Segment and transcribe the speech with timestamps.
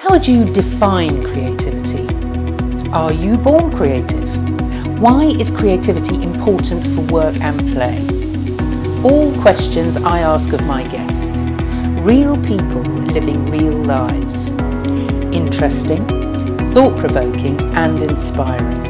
[0.00, 2.08] How would you define creativity?
[2.88, 4.98] Are you born creative?
[4.98, 7.98] Why is creativity important for work and play?
[9.04, 11.38] All questions I ask of my guests.
[12.02, 12.80] Real people
[13.12, 14.48] living real lives.
[15.36, 16.06] Interesting,
[16.72, 18.82] thought provoking, and inspiring.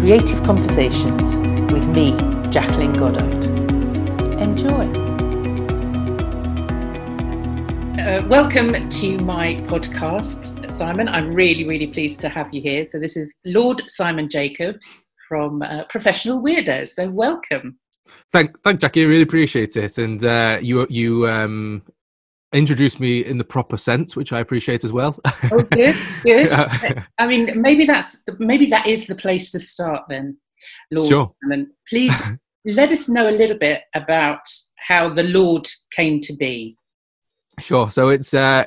[0.00, 1.36] Creative Conversations
[1.72, 2.16] with me,
[2.50, 3.44] Jacqueline Goddard.
[4.40, 5.09] Enjoy.
[8.10, 11.06] Uh, welcome to my podcast, Simon.
[11.06, 12.84] I'm really, really pleased to have you here.
[12.84, 16.88] So, this is Lord Simon Jacobs from uh, Professional Weirdos.
[16.88, 17.78] So, welcome.
[18.32, 19.04] Thank, thank Jackie.
[19.04, 19.98] I really appreciate it.
[19.98, 21.84] And uh, you, you um,
[22.52, 25.16] introduced me in the proper sense, which I appreciate as well.
[25.52, 26.52] Oh, good, good.
[27.18, 30.36] I mean, maybe that's maybe that is the place to start then,
[30.90, 31.32] Lord sure.
[31.44, 31.70] Simon.
[31.88, 32.20] Please
[32.64, 34.42] let us know a little bit about
[34.78, 36.76] how the Lord came to be.
[37.60, 37.90] Sure.
[37.90, 38.64] So it's uh,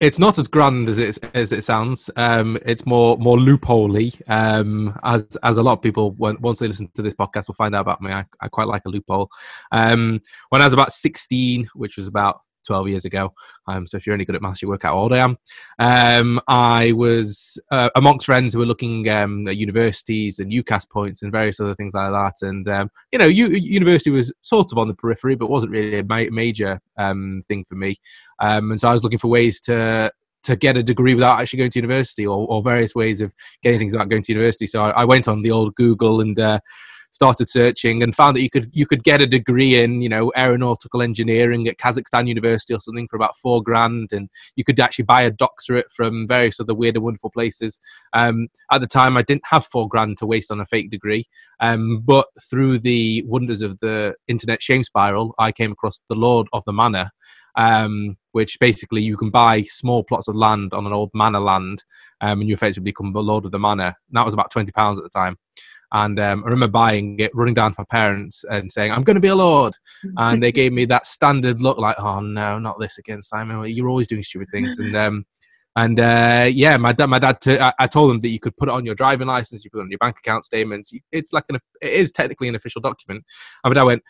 [0.00, 2.10] it's not as grand as it as it sounds.
[2.16, 4.20] Um, it's more more loopholey.
[4.26, 7.74] Um, as as a lot of people once they listen to this podcast will find
[7.74, 8.10] out about me.
[8.10, 9.30] I, I quite like a loophole.
[9.72, 10.20] Um,
[10.50, 13.32] when I was about sixteen, which was about 12 years ago.
[13.66, 15.38] Um, so if you're any good at maths, you work out how old I am.
[15.78, 21.22] Um, I was uh, amongst friends who were looking um, at universities and UCAS points
[21.22, 22.46] and various other things like that.
[22.46, 25.98] And, um, you know, u- university was sort of on the periphery, but wasn't really
[25.98, 28.00] a ma- major um, thing for me.
[28.40, 30.10] Um, and so I was looking for ways to
[30.46, 33.32] to get a degree without actually going to university or, or various ways of
[33.64, 34.66] getting things without going to university.
[34.66, 36.60] So I, I went on the old Google and uh,
[37.16, 40.30] started searching and found that you could you could get a degree in you know
[40.36, 45.06] aeronautical engineering at Kazakhstan University or something for about four grand, and you could actually
[45.06, 47.80] buy a doctorate from various other weird and wonderful places.
[48.12, 51.26] Um, at the time, I didn't have four grand to waste on a fake degree,
[51.58, 56.46] um, but through the wonders of the internet shame spiral, I came across the Lord
[56.52, 57.10] of the Manor.
[57.58, 61.82] Um, which basically you can buy small plots of land on an old manor land,
[62.20, 63.94] um, and you effectively become the lord of the manor.
[64.08, 65.38] And that was about twenty pounds at the time.
[65.92, 69.14] And um, I remember buying it, running down to my parents and saying, I'm going
[69.14, 69.74] to be a lord.
[70.18, 73.68] And they gave me that standard look like, oh no, not this again, Simon.
[73.68, 74.78] You're always doing stupid things.
[74.78, 75.26] And um,
[75.76, 78.56] and uh, yeah, my dad, my dad, t- I, I told him that you could
[78.56, 80.90] put it on your driving license, you put it on your bank account statements.
[81.12, 83.24] It's like an, it is technically an official document.
[83.62, 84.02] And my dad went,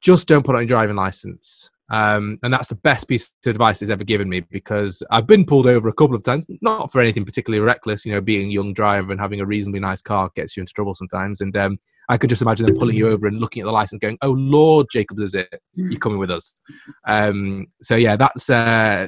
[0.00, 1.70] just don't put it on your driving license.
[1.90, 5.44] Um, and that's the best piece of advice he's ever given me because I've been
[5.44, 8.04] pulled over a couple of times, not for anything particularly reckless.
[8.04, 10.72] You know, being a young driver and having a reasonably nice car gets you into
[10.72, 11.40] trouble sometimes.
[11.40, 11.78] And um,
[12.08, 14.32] I could just imagine them pulling you over and looking at the license, going, "Oh
[14.32, 15.60] Lord, Jacobs is it?
[15.74, 16.54] You're coming with us."
[17.06, 18.48] Um, so yeah, that's.
[18.48, 19.06] Uh,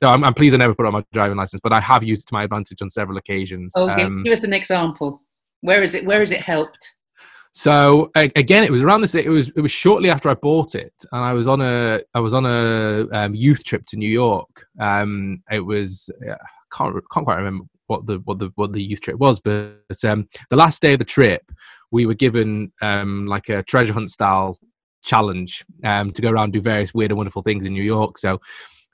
[0.00, 2.22] so I'm, I'm, pleased I never put on my driving license, but I have used
[2.22, 3.72] it to my advantage on several occasions.
[3.76, 5.22] Oh, um, give us an example.
[5.60, 6.04] Where is it?
[6.04, 6.95] Where has it helped?
[7.58, 9.14] So again, it was around this.
[9.14, 12.20] It was it was shortly after I bought it, and I was on a I
[12.20, 14.66] was on a um, youth trip to New York.
[14.78, 16.36] Um, it was I
[16.70, 20.28] can't can't quite remember what the what the what the youth trip was, but um,
[20.50, 21.50] the last day of the trip,
[21.90, 24.58] we were given um, like a treasure hunt style
[25.02, 28.18] challenge um, to go around and do various weird and wonderful things in New York.
[28.18, 28.38] So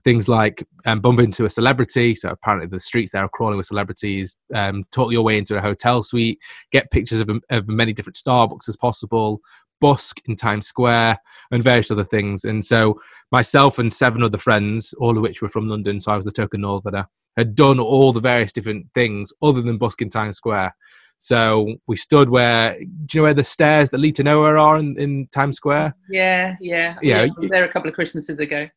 [0.04, 2.14] things like um, bump into a celebrity.
[2.14, 4.38] So apparently the streets there are crawling with celebrities.
[4.54, 6.38] Um, talk your way into a hotel suite.
[6.70, 9.40] Get pictures of, of many different Starbucks as possible.
[9.80, 11.18] Busk in Times Square
[11.50, 12.44] and various other things.
[12.44, 13.00] And so
[13.32, 16.30] myself and seven other friends, all of which were from London, so I was the
[16.30, 20.74] token northerner, had done all the various different things other than busk in Times Square.
[21.18, 24.76] So we stood where do you know where the stairs that lead to nowhere are
[24.78, 25.94] in, in Times Square?
[26.10, 27.22] Yeah, yeah, yeah.
[27.22, 28.68] I was there a couple of Christmases ago.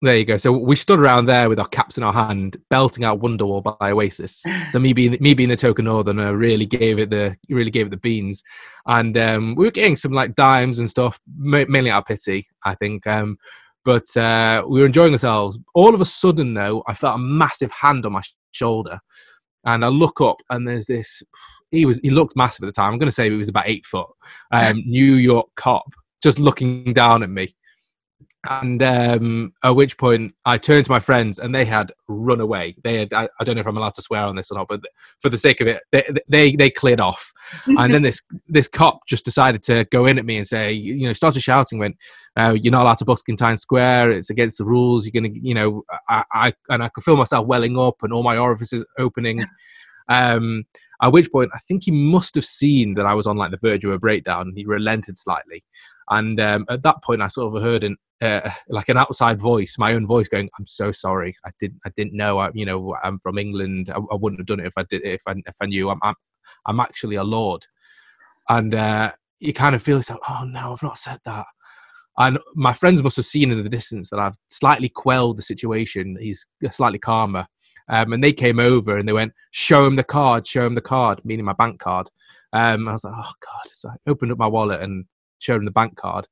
[0.00, 0.36] There you go.
[0.36, 3.90] So we stood around there with our caps in our hand, belting out Wonderwall by
[3.90, 4.44] Oasis.
[4.68, 7.90] So me being me being the token northerner really gave it the really gave it
[7.90, 8.44] the beans,
[8.86, 12.76] and um, we were getting some like dimes and stuff, mainly out of pity, I
[12.76, 13.08] think.
[13.08, 13.38] Um,
[13.84, 15.58] but uh, we were enjoying ourselves.
[15.74, 18.22] All of a sudden, though, I felt a massive hand on my
[18.52, 19.00] shoulder,
[19.64, 21.24] and I look up, and there's this.
[21.72, 22.92] He was he looked massive at the time.
[22.92, 24.06] I'm going to say he was about eight foot.
[24.52, 25.92] Um, New York cop
[26.22, 27.56] just looking down at me
[28.48, 32.76] and um, at which point I turned to my friends and they had run away.
[32.82, 34.68] They had, I, I, don't know if I'm allowed to swear on this or not,
[34.68, 34.80] but
[35.20, 37.32] for the sake of it, they they, they cleared off.
[37.66, 41.06] and then this this cop just decided to go in at me and say, you
[41.06, 41.96] know, started shouting, went,
[42.36, 44.12] uh, "You're not allowed to busk in Times Square.
[44.12, 45.06] It's against the rules.
[45.06, 48.22] You're gonna, you know." I, I and I could feel myself welling up and all
[48.22, 49.44] my orifices opening.
[50.08, 50.64] Um,
[51.00, 53.56] at which point, I think he must have seen that I was on like the
[53.58, 54.52] verge of a breakdown.
[54.56, 55.62] He relented slightly,
[56.10, 59.76] and um, at that point, I sort of heard an uh, like an outside voice,
[59.78, 61.36] my own voice, going, "I'm so sorry.
[61.44, 61.80] I didn't.
[61.84, 62.38] I didn't know.
[62.38, 63.90] I, you know, I'm from England.
[63.94, 65.04] I, I wouldn't have done it if I did.
[65.04, 65.90] If I if I knew.
[65.90, 66.14] I'm I'm,
[66.66, 67.66] I'm actually a lord."
[68.48, 71.46] And uh, you kind of feel yourself, "Oh no, I've not said that."
[72.16, 76.16] And my friends must have seen in the distance that I've slightly quelled the situation.
[76.20, 77.46] He's slightly calmer.
[77.88, 80.80] Um, and they came over and they went, "Show him the card, show him the
[80.80, 82.10] card," meaning my bank card.
[82.52, 85.04] Um, I was like, "Oh God!" So I opened up my wallet and
[85.38, 86.26] showed him the bank card,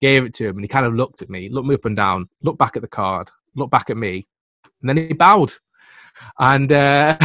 [0.00, 1.96] gave it to him, and he kind of looked at me, looked me up and
[1.96, 4.26] down, looked back at the card, looked back at me,
[4.80, 5.52] and then he bowed,
[6.38, 7.16] and uh,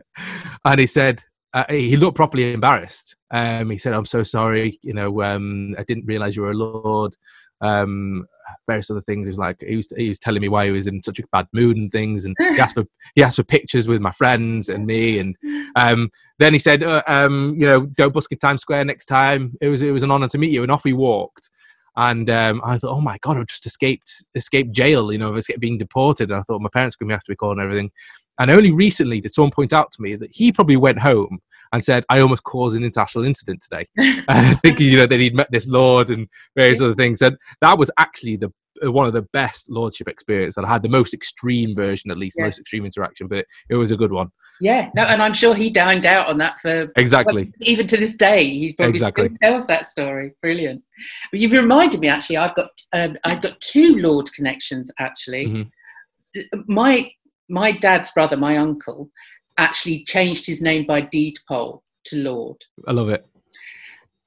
[0.64, 1.22] and he said,
[1.56, 3.16] uh, he looked properly embarrassed.
[3.30, 4.78] Um, he said, "I'm so sorry.
[4.82, 7.16] You know, um, I didn't realize you were a lord."
[7.62, 8.26] Um,
[8.66, 9.26] various other things.
[9.26, 11.26] He was like, he was, he was telling me why he was in such a
[11.32, 12.84] bad mood and things, and he asked for
[13.14, 15.36] he asked for pictures with my friends and me, and
[15.76, 19.56] um, then he said, uh, um, you know, don't busk in Times Square next time.
[19.60, 21.50] It was it was an honor to meet you, and off he walked.
[21.98, 25.10] And um, I thought, oh my god, I've just escaped escaped jail.
[25.12, 26.30] You know, escaped being deported.
[26.30, 27.90] And I thought my parents were going to have to be calling everything.
[28.38, 31.40] And only recently did someone point out to me that he probably went home
[31.72, 33.86] and said, I almost caused an international incident today,
[34.28, 37.22] uh, thinking, you know, that he'd met this Lord and various other things.
[37.22, 38.52] And that was actually the
[38.84, 42.18] uh, one of the best lordship experience that I had, the most extreme version, at
[42.18, 42.44] least, yeah.
[42.44, 44.30] the most extreme interaction, but it, it was a good one.
[44.60, 47.96] Yeah, no, and I'm sure he dined out on that for exactly well, even to
[47.96, 48.44] this day.
[48.44, 50.32] He probably exactly tells that story.
[50.40, 50.82] Brilliant.
[51.30, 52.08] But you've reminded me.
[52.08, 54.90] Actually, I've got um, I've got two Lord connections.
[54.98, 56.60] Actually, mm-hmm.
[56.68, 57.10] my
[57.50, 59.10] my dad's brother, my uncle,
[59.58, 62.56] actually changed his name by deed poll to Lord.
[62.86, 63.26] I love it.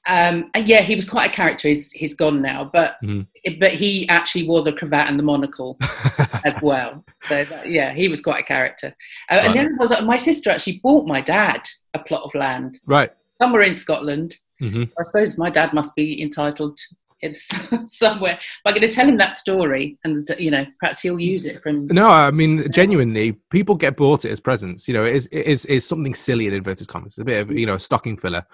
[0.08, 1.68] Um, yeah, he was quite a character.
[1.68, 3.60] He's, he's gone now, but mm-hmm.
[3.60, 5.78] but he actually wore the cravat and the monocle
[6.46, 7.04] as well.
[7.24, 8.96] So that, yeah, he was quite a character.
[9.30, 9.46] Uh, right.
[9.46, 11.62] And then was my sister actually bought my dad
[11.94, 14.38] a plot of land, right, somewhere in Scotland.
[14.62, 14.84] Mm-hmm.
[15.00, 16.80] I suppose my dad must be entitled
[17.22, 17.50] it's
[17.86, 18.40] somewhere.
[18.66, 21.88] I'm going to tell him that story, and you know, perhaps he'll use it from.
[21.88, 24.88] No, I mean, genuinely, people get bought it as presents.
[24.88, 27.14] You know, it is it is, is something silly in inverted commas.
[27.14, 28.46] It's a bit of you know a stocking filler.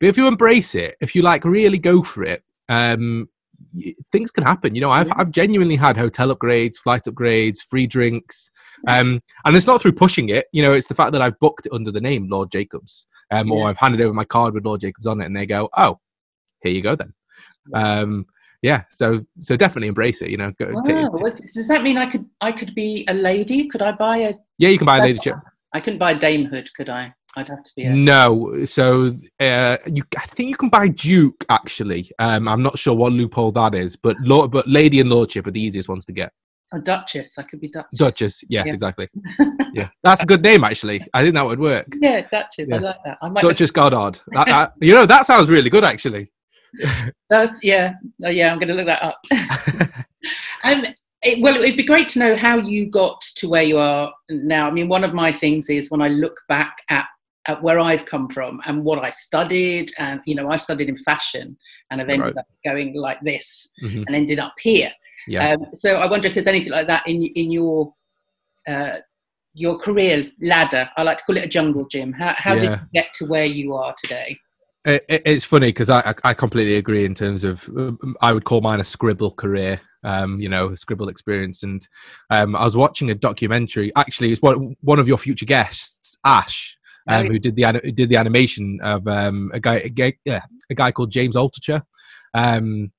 [0.00, 3.28] But if you embrace it, if you like really go for it, um,
[4.10, 4.74] things can happen.
[4.74, 8.50] You know, I've I've genuinely had hotel upgrades, flight upgrades, free drinks,
[8.88, 10.46] um, and it's not through pushing it.
[10.52, 13.48] You know, it's the fact that I've booked it under the name Lord Jacobs, um,
[13.48, 13.54] yeah.
[13.54, 16.00] or I've handed over my card with Lord Jacobs on it, and they go, "Oh,
[16.62, 17.14] here you go then."
[17.74, 18.26] Um,
[18.62, 20.30] yeah, so so definitely embrace it.
[20.30, 20.82] You know, go, wow.
[20.82, 23.68] T- does that mean I could I could be a lady?
[23.68, 24.34] Could I buy a?
[24.58, 25.34] Yeah, you can buy a ladyship.
[25.72, 27.12] I couldn't buy a damehood, could I?
[27.34, 27.84] I'd have to be.
[27.84, 27.92] A...
[27.92, 31.44] No, so uh, you, I think you can buy Duke.
[31.48, 35.46] Actually, um, I'm not sure what loophole that is, but Lord, but Lady and Lordship
[35.46, 36.32] are the easiest ones to get.
[36.74, 37.98] A Duchess, I could be Duchess.
[37.98, 38.72] Duchess, yes, yeah.
[38.72, 39.08] exactly.
[39.74, 41.06] yeah, that's a good name actually.
[41.12, 41.86] I think that would work.
[42.00, 42.76] Yeah, Duchess, yeah.
[42.76, 43.18] I like that.
[43.20, 44.20] I might Duchess Goddard.
[44.28, 46.30] that, that, you know, that sounds really good actually.
[47.30, 49.18] that, yeah, uh, yeah, I'm going to look that up.
[50.64, 50.84] um,
[51.22, 54.66] it, well, it'd be great to know how you got to where you are now.
[54.66, 57.06] I mean, one of my things is when I look back at,
[57.46, 60.96] at where I've come from and what I studied, and you know, I studied in
[60.98, 61.56] fashion,
[61.90, 62.38] and I've ended right.
[62.38, 64.02] up going like this, mm-hmm.
[64.06, 64.90] and ended up here.
[65.28, 65.52] Yeah.
[65.52, 67.94] Um, so I wonder if there's anything like that in in your
[68.66, 68.98] uh,
[69.54, 70.88] your career ladder.
[70.96, 72.12] I like to call it a jungle gym.
[72.12, 72.60] How how yeah.
[72.60, 74.38] did you get to where you are today?
[74.84, 78.60] It, it's funny because I, I completely agree in terms of um, I would call
[78.60, 81.62] mine a scribble career, um, you know, a scribble experience.
[81.62, 81.86] And
[82.30, 83.92] um, I was watching a documentary.
[83.94, 86.76] Actually, it's one one of your future guests, Ash,
[87.06, 90.74] um, who did the who did the animation of um, a guy, a yeah, a
[90.74, 91.82] guy called James Altucher.
[92.34, 92.90] Um,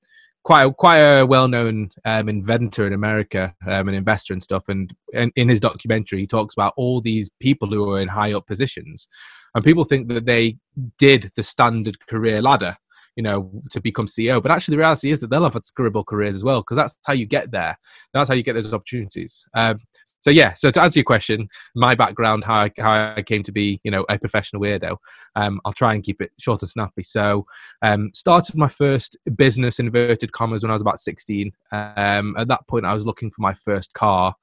[0.44, 4.68] quite quite a well-known um, inventor in America, um, an investor and stuff.
[4.68, 8.32] And, and in his documentary, he talks about all these people who are in high
[8.32, 9.08] up positions,
[9.54, 10.58] and people think that they
[10.98, 12.76] did the standard career ladder,
[13.16, 14.42] you know, to become CEO.
[14.42, 16.98] But actually, the reality is that they'll have had scribble careers as well, because that's
[17.06, 17.78] how you get there.
[18.12, 19.46] That's how you get those opportunities.
[19.54, 19.78] Um,
[20.24, 23.52] so yeah so to answer your question my background how I, how I came to
[23.52, 24.96] be you know a professional weirdo
[25.36, 27.46] um, i'll try and keep it short and snappy so
[27.82, 32.66] um, started my first business inverted commas when i was about 16 um, at that
[32.66, 34.34] point i was looking for my first car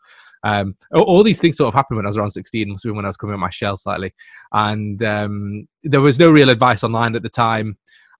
[0.43, 3.09] um, all, these things sort of happened when I was around 16, must when I
[3.09, 4.11] was coming on my shell slightly.
[4.51, 7.77] And um, there was no real advice online at the time.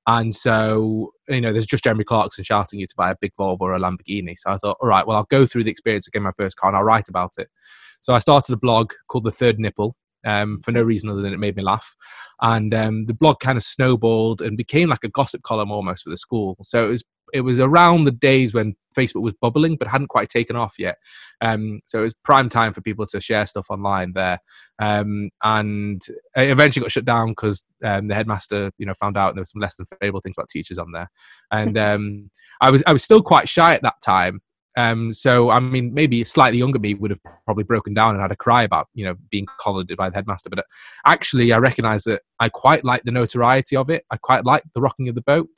[0.08, 3.62] And so, you know, there's just Jeremy Clarkson shouting you to buy a big Volvo
[3.62, 4.36] or a Lamborghini.
[4.38, 6.58] So I thought, all right, well, I'll go through the experience of getting my first
[6.58, 7.50] car and I'll write about it.
[8.02, 11.34] So I started a blog called The Third Nipple um, for no reason other than
[11.34, 11.96] it made me laugh.
[12.42, 16.10] And um, the blog kind of snowballed and became like a gossip column almost for
[16.10, 16.58] the school.
[16.64, 17.04] So it was
[17.34, 20.98] it was around the days when Facebook was bubbling, but hadn't quite taken off yet.
[21.42, 24.40] Um, so it was prime time for people to share stuff online there.
[24.80, 26.02] Um, and
[26.36, 29.46] it eventually got shut down because um, the headmaster, you know, found out there were
[29.46, 31.10] some less than favorable things about teachers on there.
[31.52, 32.32] And um,
[32.62, 34.42] I was I was still quite shy at that time.
[34.78, 38.32] Um, so I mean, maybe slightly younger me would have probably broken down and had
[38.32, 40.50] a cry about you know being collared by the headmaster.
[40.50, 40.66] But
[41.06, 44.06] actually, I recognise that I quite like the notoriety of it.
[44.10, 45.50] I quite like the rocking of the boat.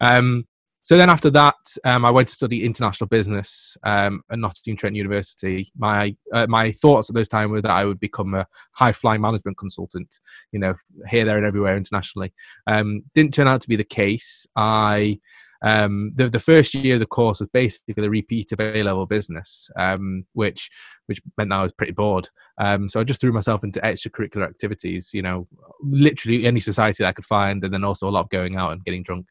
[0.00, 0.46] Um,
[0.86, 4.94] so then after that, um, I went to study international business um, at Nottingham Trent
[4.94, 5.68] University.
[5.76, 9.20] My uh, my thoughts at those time were that I would become a high flying
[9.20, 10.20] management consultant,
[10.52, 10.76] you know,
[11.08, 12.32] here, there, and everywhere internationally.
[12.68, 14.46] Um, didn't turn out to be the case.
[14.54, 15.18] I
[15.60, 19.06] um, the the first year of the course was basically a repeat of A level
[19.06, 20.70] business, um, which
[21.06, 22.28] which meant I was pretty bored.
[22.58, 25.48] Um, so I just threw myself into extracurricular activities, you know,
[25.82, 28.84] literally any society I could find, and then also a lot of going out and
[28.84, 29.26] getting drunk.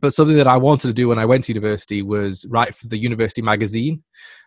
[0.00, 2.88] But something that I wanted to do when I went to university was write for
[2.88, 4.02] the university magazine.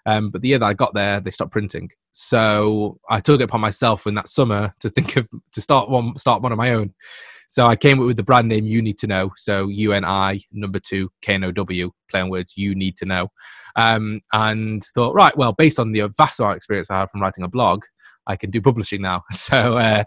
[0.05, 1.89] Um, but the year that I got there, they stopped printing.
[2.12, 6.17] So I took it upon myself in that summer to think of to start one
[6.17, 6.93] start one of my own.
[7.48, 9.31] So I came up with the brand name You Need to Know.
[9.36, 12.53] So U N I number two K N O W playing words.
[12.55, 13.31] You need to know,
[13.75, 15.36] um, and thought right.
[15.36, 17.84] Well, based on the vast amount of experience I have from writing a blog,
[18.25, 19.24] I can do publishing now.
[19.31, 19.77] So.
[19.77, 20.03] Uh,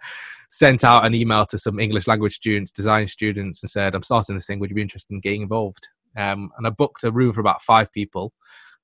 [0.55, 4.37] sent out an email to some English language students, design students, and said, I'm starting
[4.37, 4.61] this thing.
[4.61, 5.89] Would you be interested in getting involved?
[6.17, 8.33] Um, and I booked a room for about five people,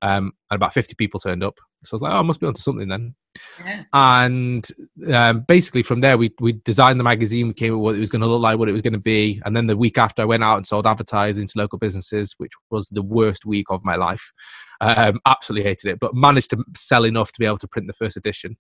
[0.03, 1.61] um, and about 50 people turned up.
[1.85, 3.15] So I was like, oh, I must be onto something then.
[3.65, 3.85] Yeah.
[3.93, 4.67] And
[5.15, 7.47] um, basically, from there, we we designed the magazine.
[7.47, 8.93] We came up with what it was going to look like, what it was going
[8.95, 11.79] to be, and then the week after, I went out and sold advertising to local
[11.79, 14.33] businesses, which was the worst week of my life.
[14.81, 17.95] Um, absolutely hated it, but managed to sell enough to be able to print the
[17.95, 18.57] first edition.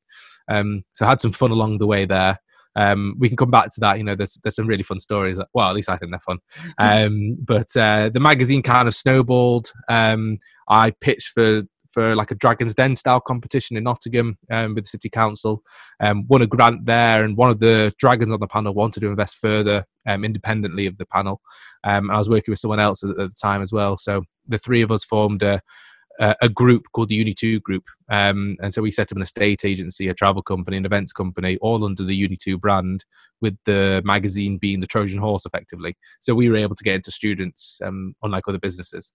[0.49, 2.39] Um, so I had some fun along the way there
[2.77, 3.99] um, we can come back to that.
[3.99, 5.39] You know, there's there's some really fun stories.
[5.55, 6.39] Well, at least I think they're fun.
[6.79, 9.73] Um, but uh, the magazine kind of snowballed.
[9.89, 14.85] Um, I pitched for for like a Dragon's Den style competition in Nottingham um, with
[14.85, 15.63] the city council.
[15.99, 19.09] Um, won a grant there, and one of the dragons on the panel wanted to
[19.09, 21.41] invest further um, independently of the panel.
[21.85, 24.59] Um, I was working with someone else at, at, the time as well, so the
[24.59, 25.61] three of us formed a,
[26.21, 27.85] a group called the Uni 2 Group.
[28.11, 31.57] Um, and so we set up an estate agency, a travel company, an events company,
[31.63, 33.07] all under the Uni 2 brand,
[33.41, 35.97] with the magazine being the Trojan horse effectively.
[36.21, 39.15] So we were able to get into students, um, unlike other businesses.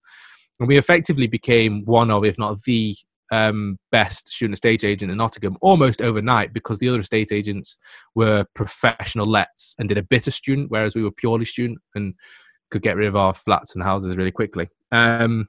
[0.60, 2.96] And we effectively became one of, if not the
[3.32, 7.78] um, best student estate agent in Nottingham almost overnight because the other estate agents
[8.16, 12.16] were professional lets and did a bit of student, whereas we were purely student and
[12.72, 14.70] could get rid of our flats and houses really quickly.
[14.92, 15.48] Um,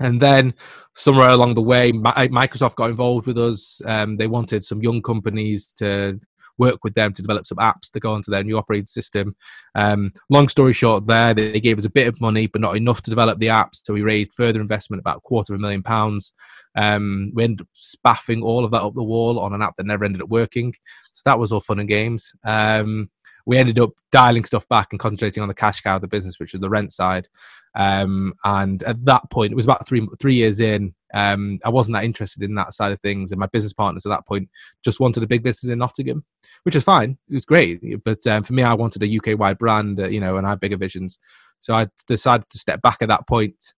[0.00, 0.54] and then
[0.94, 3.80] somewhere along the way, Microsoft got involved with us.
[3.84, 6.20] Um, they wanted some young companies to
[6.58, 9.36] work with them to develop some apps to go onto their new operating system.
[9.74, 13.02] Um, long story short, there they gave us a bit of money, but not enough
[13.02, 13.80] to develop the apps.
[13.84, 16.32] So we raised further investment, about a quarter of a million pounds.
[16.74, 19.86] Um, we ended up spaffing all of that up the wall on an app that
[19.86, 20.74] never ended up working.
[21.12, 22.32] So that was all fun and games.
[22.44, 23.10] Um,
[23.46, 26.38] we ended up dialing stuff back and concentrating on the cash cow of the business,
[26.38, 27.28] which was the rent side.
[27.76, 30.94] Um, and at that point, it was about three three years in.
[31.14, 34.10] Um, I wasn't that interested in that side of things, and my business partners at
[34.10, 34.50] that point
[34.84, 36.24] just wanted a big business in Nottingham,
[36.64, 37.18] which is fine.
[37.30, 40.20] It was great, but um, for me, I wanted a UK wide brand, uh, you
[40.20, 41.18] know, and I had bigger visions.
[41.60, 43.74] So I decided to step back at that point,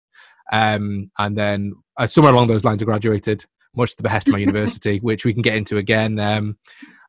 [0.50, 3.44] um, and then uh, somewhere along those lines, I graduated,
[3.76, 6.18] much to the behest of my university, which we can get into again.
[6.18, 6.56] Um,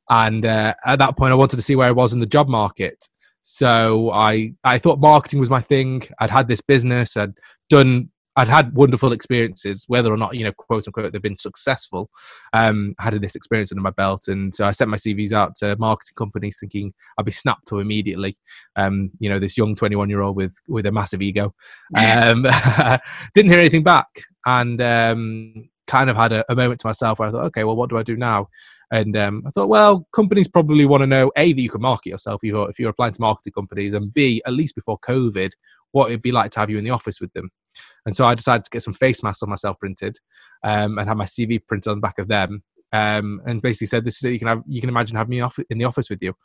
[0.09, 2.47] and uh, at that point, I wanted to see where I was in the job
[2.47, 3.07] market.
[3.43, 6.03] So I I thought marketing was my thing.
[6.19, 7.15] I'd had this business.
[7.17, 7.33] I'd
[7.69, 8.09] done.
[8.35, 12.09] I'd had wonderful experiences, whether or not you know, quote unquote, they've been successful.
[12.53, 15.55] Um, I had this experience under my belt, and so I sent my CVs out
[15.57, 18.37] to marketing companies, thinking I'd be snapped to immediately.
[18.75, 21.53] Um, you know, this young twenty-one-year-old with with a massive ego.
[21.97, 22.43] Um,
[23.33, 24.07] didn't hear anything back,
[24.45, 27.75] and um, kind of had a, a moment to myself where I thought, okay, well,
[27.75, 28.47] what do I do now?
[28.91, 32.09] And um, I thought, well, companies probably want to know a that you can market
[32.09, 35.51] yourself if you're, if you're applying to marketing companies, and b at least before COVID,
[35.91, 37.51] what it'd be like to have you in the office with them.
[38.05, 40.17] And so I decided to get some face masks on myself printed,
[40.63, 44.03] um, and have my CV printed on the back of them, um, and basically said,
[44.03, 44.31] "This is it.
[44.31, 46.35] You can have you can imagine having me off in the office with you."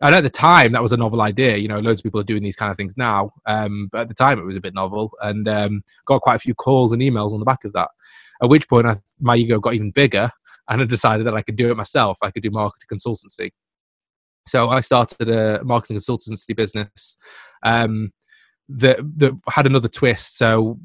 [0.00, 1.56] And at the time, that was a novel idea.
[1.56, 4.08] You know, loads of people are doing these kind of things now, um, but at
[4.08, 7.02] the time, it was a bit novel, and um, got quite a few calls and
[7.02, 7.88] emails on the back of that.
[8.40, 10.30] At which point, I, my ego got even bigger,
[10.68, 12.18] and I decided that I could do it myself.
[12.22, 13.50] I could do marketing consultancy.
[14.46, 17.16] So I started a marketing consultancy business
[17.62, 18.12] um,
[18.68, 20.38] that that had another twist.
[20.38, 20.78] So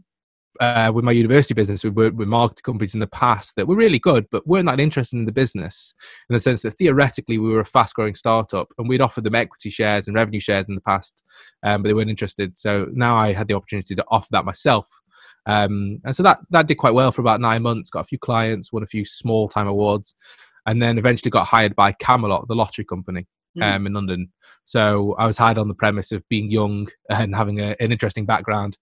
[0.59, 3.75] uh, with my university business, we worked with marketing companies in the past that were
[3.75, 5.93] really good, but weren't that interested in the business
[6.29, 9.35] in the sense that theoretically we were a fast growing startup and we'd offered them
[9.35, 11.23] equity shares and revenue shares in the past,
[11.63, 12.57] um, but they weren't interested.
[12.57, 14.87] So now I had the opportunity to offer that myself
[15.45, 17.89] um, and so that that did quite well for about nine months.
[17.89, 20.15] Got a few clients, won a few small time awards,
[20.65, 23.63] and then eventually got hired by Camelot, the lottery company mm.
[23.63, 24.31] um, in London.
[24.63, 28.25] So I was hired on the premise of being young and having a, an interesting
[28.25, 28.77] background.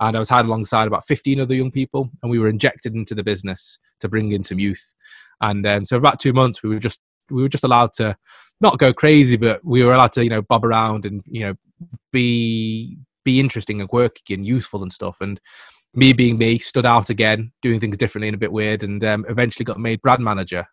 [0.00, 3.14] And I was hired alongside about 15 other young people, and we were injected into
[3.14, 4.94] the business to bring in some youth.
[5.40, 7.00] And um, so, about two months, we were just
[7.30, 8.16] we were just allowed to
[8.60, 11.54] not go crazy, but we were allowed to you know bob around and you know
[12.12, 15.18] be be interesting and quirky and useful and stuff.
[15.20, 15.40] And
[15.94, 19.24] me being me, stood out again, doing things differently and a bit weird, and um,
[19.28, 20.66] eventually got made brand manager.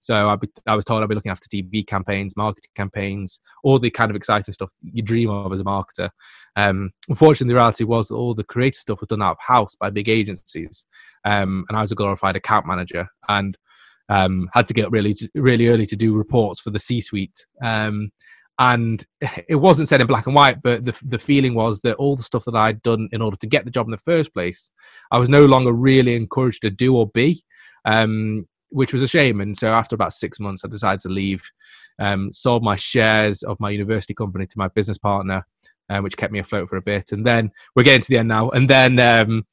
[0.00, 0.36] So I,
[0.66, 4.16] I was told I'd be looking after TV campaigns, marketing campaigns, all the kind of
[4.16, 6.08] exciting stuff you dream of as a marketer.
[6.56, 9.76] Um, unfortunately, the reality was that all the creative stuff was done out of house
[9.76, 10.86] by big agencies,
[11.24, 13.58] um, and I was a glorified account manager and
[14.08, 17.46] um, had to get really, really early to do reports for the C-suite.
[17.62, 18.10] Um,
[18.60, 19.06] and
[19.48, 22.22] it wasn't said in black and white but the, the feeling was that all the
[22.22, 24.70] stuff that i'd done in order to get the job in the first place
[25.10, 27.42] i was no longer really encouraged to do or be
[27.84, 29.40] um, which was a shame.
[29.40, 31.42] And so after about six months i decided to leave
[31.98, 35.46] um, sold my shares of my university company to my business partner
[35.88, 37.12] um, which kept me afloat for a bit.
[37.12, 38.50] And then we're getting to the end now.
[38.50, 39.44] And then um,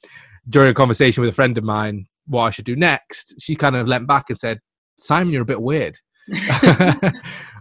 [0.48, 3.76] during a conversation with a friend of mine what i should do next she kind
[3.76, 4.60] of leant back and said
[4.98, 5.98] simon you're a bit weird.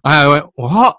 [0.04, 0.98] I went, what?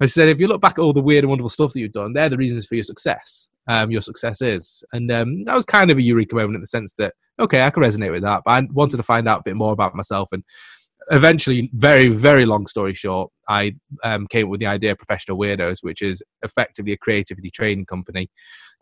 [0.00, 1.92] I said, if you look back at all the weird and wonderful stuff that you've
[1.92, 3.50] done, they're the reasons for your success.
[3.68, 6.66] Um, your success is, and um, that was kind of a eureka moment in the
[6.66, 9.44] sense that okay, I can resonate with that, but I wanted to find out a
[9.44, 10.42] bit more about myself and
[11.10, 13.74] eventually, very, very long story short, I
[14.04, 17.86] um, came up with the idea of Professional Weirdos, which is effectively a creativity training
[17.86, 18.30] company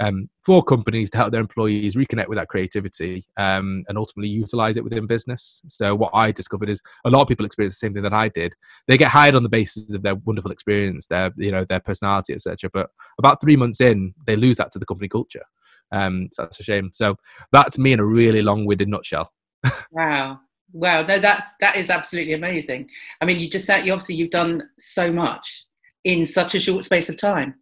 [0.01, 4.77] um, for companies to help their employees reconnect with that creativity um, and ultimately utilize
[4.77, 5.63] it within business.
[5.69, 8.29] So, what I discovered is a lot of people experience the same thing that I
[8.29, 8.55] did.
[8.89, 12.35] They get hired on the basis of their wonderful experience, their you know their personality,
[12.35, 12.71] etc.
[12.73, 15.45] But about three months in, they lose that to the company culture.
[15.93, 16.91] Um, so that's a shame.
[16.93, 17.17] So
[17.53, 19.33] that's me in a really long-winded nutshell.
[19.93, 20.41] wow.
[20.73, 22.91] Wow, no, that's that is absolutely amazing.
[23.21, 25.65] I mean, you just said you obviously you've done so much
[26.05, 27.55] in such a short space of time,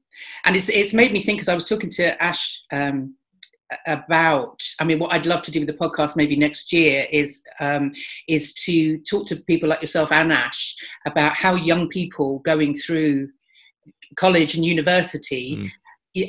[0.45, 1.39] and it's it's made me think.
[1.39, 3.15] Because I was talking to Ash um,
[3.87, 7.43] about, I mean, what I'd love to do with the podcast maybe next year is
[7.61, 7.93] um,
[8.27, 10.75] is to talk to people like yourself and Ash
[11.07, 13.29] about how young people going through
[14.17, 15.71] college and university mm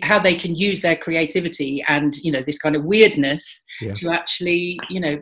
[0.02, 3.94] how they can use their creativity and you know this kind of weirdness yeah.
[3.94, 5.22] to actually you know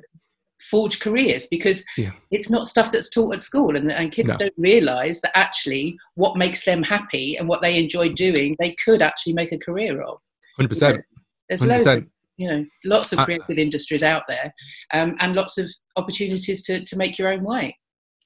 [0.70, 2.12] forge careers because yeah.
[2.32, 4.38] it's not stuff that's taught at school and, and kids no.
[4.38, 9.02] don't realize that actually what makes them happy and what they enjoy doing they could
[9.02, 10.19] actually make a career of
[10.60, 11.02] 100% you know,
[11.49, 11.67] there's 100%.
[11.67, 12.06] loads of,
[12.38, 14.54] you know lots of creative industries out there
[14.93, 17.78] um, and lots of opportunities to, to make your own way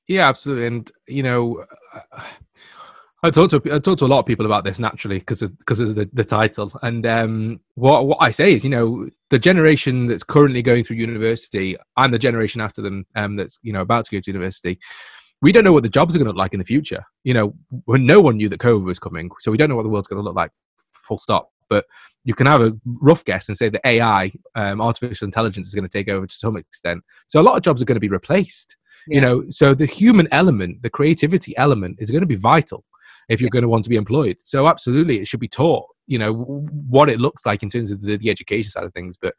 [0.07, 2.23] yeah absolutely and you know uh,
[3.23, 5.57] I talk to I talk to a lot of people about this naturally because of
[5.57, 6.71] because of the, the title.
[6.83, 10.97] And um, what what I say is, you know, the generation that's currently going through
[10.97, 14.79] university and the generation after them um, that's you know about to go to university,
[15.41, 17.03] we don't know what the jobs are going to look like in the future.
[17.23, 19.83] You know, when no one knew that COVID was coming, so we don't know what
[19.83, 20.51] the world's going to look like.
[21.07, 21.51] Full stop.
[21.69, 21.85] But
[22.23, 25.83] you can have a rough guess and say that AI, um, artificial intelligence, is going
[25.83, 27.03] to take over to some extent.
[27.25, 28.77] So a lot of jobs are going to be replaced.
[29.07, 29.15] Yeah.
[29.15, 32.85] You know, so the human element, the creativity element, is going to be vital
[33.29, 34.37] if you're going to want to be employed.
[34.41, 35.85] So absolutely, it should be taught.
[36.05, 39.17] You know what it looks like in terms of the, the education side of things,
[39.17, 39.33] but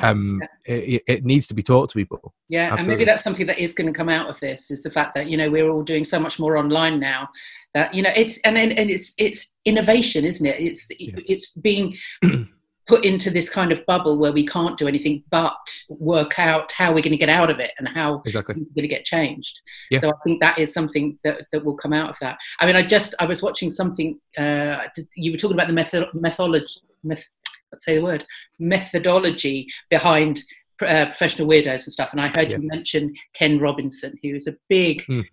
[0.00, 0.74] um, yeah.
[0.74, 2.32] it, it, needs to be taught to people.
[2.48, 2.80] Yeah, Absolutely.
[2.80, 5.14] and maybe that's something that is going to come out of this is the fact
[5.16, 7.28] that you know we're all doing so much more online now.
[7.74, 10.60] That you know it's and and, and it's it's innovation, isn't it?
[10.60, 11.14] It's yeah.
[11.26, 11.96] it's being
[12.88, 15.54] put into this kind of bubble where we can't do anything but
[15.90, 18.54] work out how we're going to get out of it and how exactly.
[18.58, 19.60] it's going to get changed.
[19.90, 20.00] Yeah.
[20.00, 22.38] So I think that is something that, that will come out of that.
[22.58, 26.06] I mean, I just, I was watching something, uh, you were talking about the method,
[26.14, 27.26] methodology, meth,
[27.70, 28.24] let's say the word,
[28.58, 30.42] methodology behind
[30.80, 32.12] uh, professional weirdos and stuff.
[32.12, 32.56] And I heard yeah.
[32.56, 35.24] you mention Ken Robinson, who is a big, mm.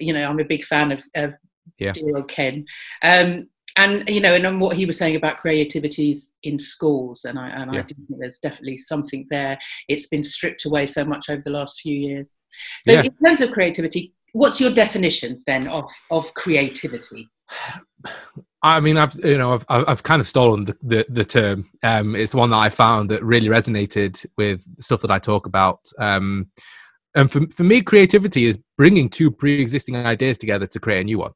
[0.00, 1.34] you know, I'm a big fan of, of
[1.78, 1.92] yeah.
[1.92, 2.64] dear old Ken.
[3.02, 7.48] Um, and you know, and what he was saying about creativities in schools, and I
[7.48, 7.80] and yeah.
[7.80, 9.58] I do think there's definitely something there.
[9.88, 12.32] It's been stripped away so much over the last few years.
[12.84, 13.02] So, yeah.
[13.02, 17.28] in terms of creativity, what's your definition then of of creativity?
[18.62, 21.70] I mean, I've you know, I've I've kind of stolen the the, the term.
[21.82, 25.80] Um, it's one that I found that really resonated with stuff that I talk about.
[25.98, 26.50] Um,
[27.14, 31.18] and for for me, creativity is bringing two pre-existing ideas together to create a new
[31.18, 31.32] one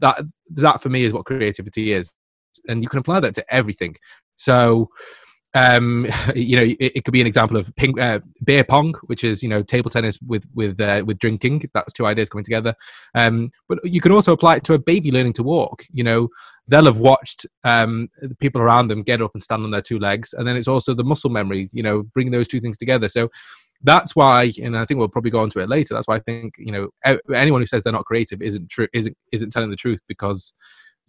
[0.00, 2.12] that that for me is what creativity is.
[2.68, 3.96] And you can apply that to everything.
[4.36, 4.88] So
[5.54, 9.24] um, you know, it, it, could be an example of ping, uh, beer pong, which
[9.24, 11.62] is you know table tennis with with uh, with drinking.
[11.74, 12.74] That's two ideas coming together.
[13.14, 15.84] Um, but you can also apply it to a baby learning to walk.
[15.92, 16.28] You know,
[16.68, 19.98] they'll have watched um, the people around them get up and stand on their two
[19.98, 21.68] legs, and then it's also the muscle memory.
[21.72, 23.08] You know, bringing those two things together.
[23.08, 23.30] So
[23.84, 25.94] that's why, and I think we'll probably go on to it later.
[25.94, 26.88] That's why I think you know
[27.34, 30.54] anyone who says they're not creative isn't true, isn't isn't telling the truth because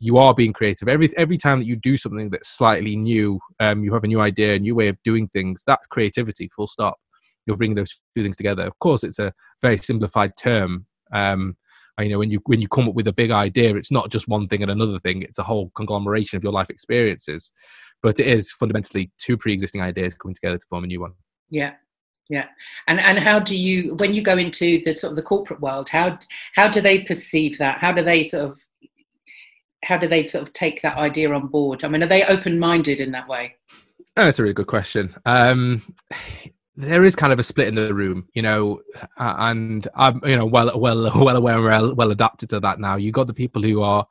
[0.04, 0.90] you are being creative.
[0.90, 4.20] Every every time that you do something that's slightly new, um, you have a new
[4.20, 5.64] idea, a new way of doing things.
[5.66, 6.50] That's creativity.
[6.50, 6.98] Full stop.
[7.46, 8.64] You're bringing those two things together.
[8.64, 10.88] Of course, it's a very simplified term.
[11.14, 11.56] Um,
[12.02, 14.28] you know, when you when you come up with a big idea, it's not just
[14.28, 15.22] one thing and another thing.
[15.22, 17.54] It's a whole conglomeration of your life experiences.
[18.02, 21.14] but it is fundamentally two pre-existing ideas coming together to form a new one.
[21.50, 21.76] Yeah,
[22.30, 22.48] yeah.
[22.88, 25.88] And and how do you when you go into the sort of the corporate world,
[25.88, 26.20] how
[26.56, 27.78] how do they perceive that?
[27.80, 28.58] How do they sort of
[29.84, 31.84] how do they sort of take that idea on board?
[31.84, 33.56] I mean, are they open-minded in that way?
[34.16, 35.16] Oh, that's a really good question.
[35.26, 35.82] Um,
[36.76, 38.82] there is kind of a split in the room, you know,
[39.18, 42.96] and I'm, you know, well, well, well aware and well, well adapted to that now.
[42.96, 44.08] You got the people who are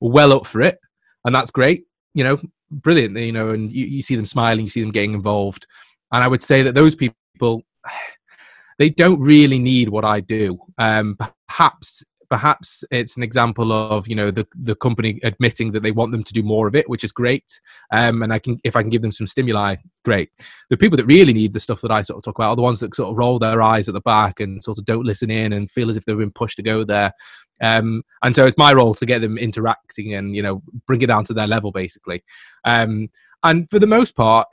[0.00, 0.78] well up for it,
[1.24, 1.84] and that's great,
[2.14, 5.14] you know, brilliant, you know, and you, you see them smiling, you see them getting
[5.14, 5.66] involved,
[6.12, 7.62] and I would say that those people,
[8.78, 10.58] they don't really need what I do.
[10.78, 11.16] Um,
[11.48, 12.04] perhaps
[12.34, 16.24] perhaps it's an example of you know the the company admitting that they want them
[16.24, 17.60] to do more of it which is great.
[17.92, 20.30] Um, and i can if i can give them some stimuli great.
[20.68, 22.68] The people that really need the stuff that i sort of talk about are the
[22.70, 25.30] ones that sort of roll their eyes at the back and sort of don't listen
[25.30, 27.12] in and feel as if they've been pushed to go there.
[27.60, 31.06] Um, and so it's my role to get them interacting and you know bring it
[31.06, 32.24] down to their level basically.
[32.64, 33.10] Um,
[33.44, 34.48] and for the most part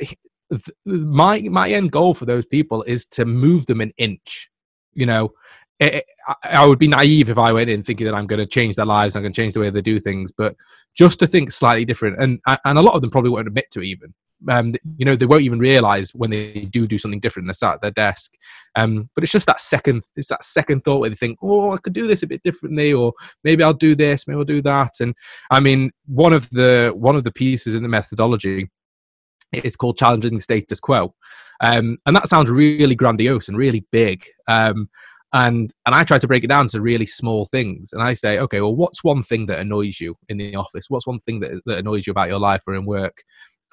[0.86, 4.52] my my end goal for those people is to move them an inch
[4.94, 5.32] you know
[5.82, 6.06] it,
[6.44, 8.86] I would be naive if I went in thinking that I'm going to change their
[8.86, 10.56] lives, I'm going to change the way they do things, but
[10.96, 13.82] just to think slightly different, and and a lot of them probably won't admit to
[13.82, 14.14] it even.
[14.50, 17.48] Um, you know, they won't even realize when they do do something different.
[17.48, 18.34] They're sat at their desk,
[18.76, 21.78] um, but it's just that second, it's that second thought where they think, "Oh, I
[21.78, 23.14] could do this a bit differently," or
[23.44, 25.00] maybe I'll do this, maybe I'll do that.
[25.00, 25.16] And
[25.50, 28.70] I mean, one of the one of the pieces in the methodology
[29.52, 31.16] is called challenging the status quo,
[31.62, 34.26] um, and that sounds really grandiose and really big.
[34.48, 34.90] Um,
[35.34, 37.94] and and I try to break it down to really small things.
[37.94, 40.90] And I say, okay, well, what's one thing that annoys you in the office?
[40.90, 43.24] What's one thing that, that annoys you about your life or in work?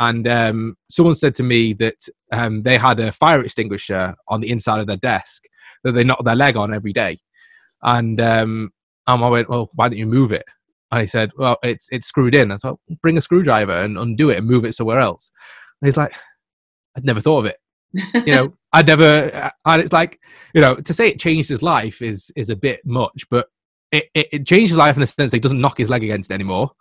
[0.01, 4.51] And um, someone said to me that um, they had a fire extinguisher on the
[4.51, 5.44] inside of their desk
[5.83, 7.18] that they knocked their leg on every day.
[7.83, 8.71] And um,
[9.09, 10.44] I went, well, why don't you move it?
[10.92, 12.53] And he said, well, it's it's screwed in.
[12.53, 15.31] I said, bring a screwdriver and undo it and move it somewhere else.
[15.83, 16.14] And he's like,
[16.97, 17.59] I'd never thought of it
[17.92, 20.20] you know i never and it's like
[20.55, 23.48] you know to say it changed his life is is a bit much but
[23.92, 26.05] it, it, it changed his life in the sense that he doesn't knock his leg
[26.05, 26.72] against anymore.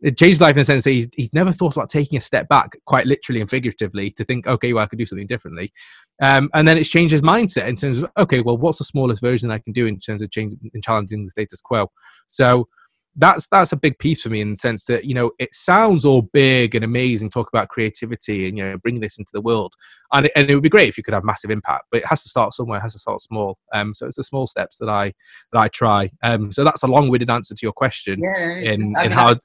[0.00, 2.20] It changed his life in the sense that he's, he's never thought about taking a
[2.20, 5.72] step back quite literally and figuratively to think okay well i could do something differently.
[6.20, 9.20] Um, and then it's changed his mindset in terms of okay well what's the smallest
[9.20, 11.90] version i can do in terms of changing and challenging the status quo?
[12.26, 12.68] So
[13.16, 16.04] that's that's a big piece for me in the sense that you know it sounds
[16.04, 19.74] all big and amazing talk about creativity and you know bring this into the world.
[20.14, 22.06] And it, and it would be great if you could have massive impact but it
[22.06, 23.58] has to start somewhere it has to start small.
[23.74, 25.12] Um so it's the small steps that i
[25.52, 26.10] that i try.
[26.22, 29.36] Um so that's a long-winded answer to your question yeah, in in how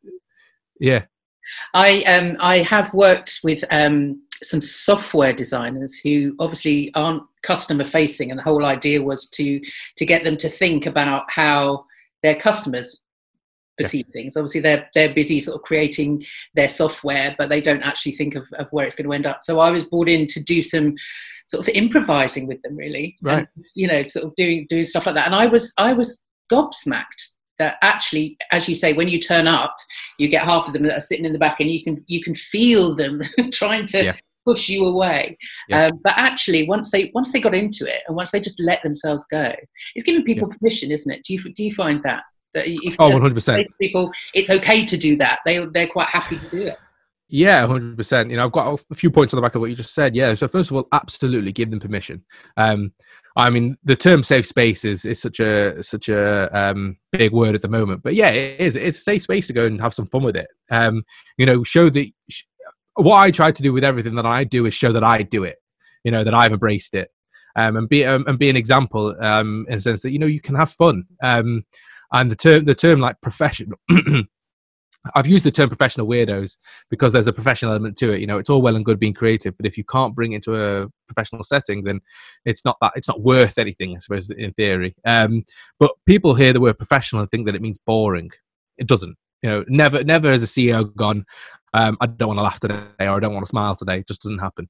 [0.80, 1.04] yeah.
[1.74, 8.30] I um i have worked with um some software designers who obviously aren't customer facing
[8.30, 9.60] and the whole idea was to
[9.98, 11.86] to get them to think about how
[12.24, 13.02] their customers
[13.78, 14.22] perceive yeah.
[14.22, 14.38] things.
[14.38, 18.48] Obviously, they're they're busy sort of creating their software, but they don't actually think of,
[18.54, 19.42] of where it's going to end up.
[19.44, 20.96] So I was brought in to do some
[21.48, 23.48] sort of improvising with them, really, right?
[23.56, 25.26] And, you know, sort of doing doing stuff like that.
[25.26, 29.76] And I was I was gobsmacked that actually, as you say, when you turn up,
[30.18, 32.22] you get half of them that are sitting in the back, and you can you
[32.24, 34.06] can feel them trying to.
[34.06, 34.16] Yeah.
[34.46, 35.38] push you away
[35.68, 35.88] yeah.
[35.88, 38.82] um, but actually once they once they got into it and once they just let
[38.82, 39.54] themselves go
[39.94, 42.24] it's giving people permission isn't it do you do you find that
[42.58, 43.66] that oh, 100%.
[43.80, 45.40] people, it's okay to do that.
[45.46, 46.78] They they're quite happy to do it.
[47.30, 48.30] Yeah, hundred percent.
[48.32, 50.16] You know, I've got a few points on the back of what you just said.
[50.16, 50.34] Yeah.
[50.36, 52.24] So first of all, absolutely give them permission.
[52.56, 52.94] Um,
[53.36, 57.54] I mean, the term safe space is, is such a such a um, big word
[57.54, 58.76] at the moment, but yeah, it is.
[58.76, 60.48] It's a safe space to go and have some fun with it.
[60.72, 61.04] Um,
[61.38, 62.12] you know, show that.
[62.30, 62.44] Sh-
[62.96, 65.44] what I try to do with everything that I do is show that I do
[65.44, 65.58] it.
[66.04, 67.12] You know, that I've embraced it,
[67.56, 70.26] um, and be um, and be an example um, in the sense that you know
[70.26, 71.04] you can have fun.
[71.22, 71.66] Um,
[72.14, 73.80] and the term the term like professional
[75.16, 76.58] I've used the term professional weirdos
[76.90, 78.20] because there's a professional element to it.
[78.20, 80.38] You know, it's all well and good being creative, but if you can't bring it
[80.38, 82.02] into a professional setting, then
[82.46, 84.96] it's not that it's not worth anything, I suppose, in theory.
[85.06, 85.46] Um,
[85.80, 88.32] but people hear the word professional and think that it means boring.
[88.78, 89.18] It doesn't.
[89.44, 91.26] You know, never, never has a CEO gone.
[91.74, 94.00] Um, I don't want to laugh today, or I don't want to smile today.
[94.00, 94.68] It just doesn't happen.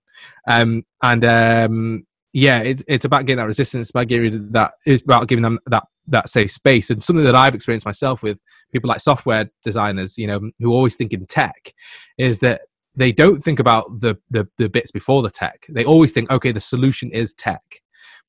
[0.47, 5.27] Um, and um, yeah, it's it's about getting that resistance, about giving that it's about
[5.27, 6.89] giving them that that safe space.
[6.89, 8.39] And something that I've experienced myself with
[8.71, 11.73] people like software designers, you know, who always think in tech,
[12.17, 12.61] is that
[12.95, 15.65] they don't think about the, the the bits before the tech.
[15.69, 17.61] They always think, okay, the solution is tech.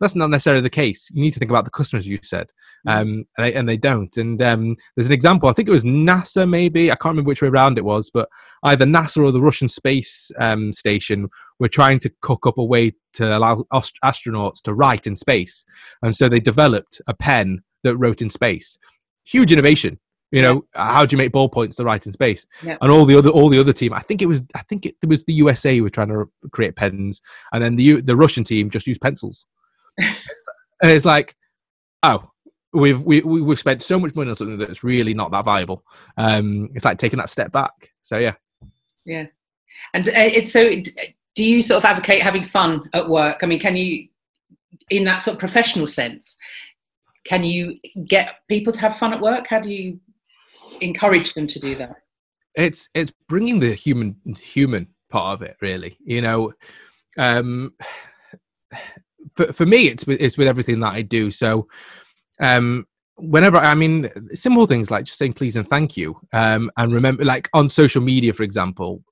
[0.00, 1.10] That's not necessarily the case.
[1.12, 2.06] You need to think about the customers.
[2.06, 2.52] You said,
[2.86, 2.92] mm.
[2.92, 4.16] um, and, they, and, they, don't.
[4.16, 5.48] And um, there's an example.
[5.48, 6.48] I think it was NASA.
[6.48, 8.28] Maybe I can't remember which way around it was, but
[8.62, 12.92] either NASA or the Russian space um, station were trying to cook up a way
[13.14, 15.64] to allow astronauts to write in space,
[16.02, 18.78] and so they developed a pen that wrote in space.
[19.24, 19.98] Huge innovation.
[20.30, 22.46] You know, how do you make ball points the right in space?
[22.62, 22.76] Yeah.
[22.82, 24.94] And all the other all the other team, I think it was I think it,
[25.02, 28.44] it was the USA who were trying to create pens, and then the the Russian
[28.44, 29.46] team just used pencils.
[29.98, 30.14] and
[30.82, 31.34] it's like,
[32.02, 32.30] oh,
[32.74, 35.82] we've we, we- we've spent so much money on something that's really not that valuable.
[36.18, 37.72] Um, it's like taking that step back.
[38.02, 38.34] So yeah,
[39.06, 39.26] Yeah.
[39.94, 40.70] And uh, it's so,
[41.36, 43.38] do you sort of advocate having fun at work?
[43.42, 44.08] I mean, can you,
[44.90, 46.36] in that sort of professional sense,
[47.28, 49.46] can you get people to have fun at work?
[49.46, 50.00] How do you
[50.80, 51.96] encourage them to do that?
[52.58, 56.52] it's it's bringing the human human part of it really you know
[57.16, 57.72] um
[59.36, 61.66] for, for me it's with, it's with everything that i do so
[62.40, 62.84] um
[63.16, 67.24] whenever i mean simple things like just saying please and thank you um and remember
[67.24, 69.02] like on social media for example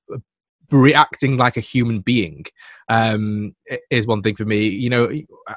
[0.69, 2.45] reacting like a human being
[2.89, 3.55] um
[3.89, 4.67] is one thing for me.
[4.67, 5.09] You know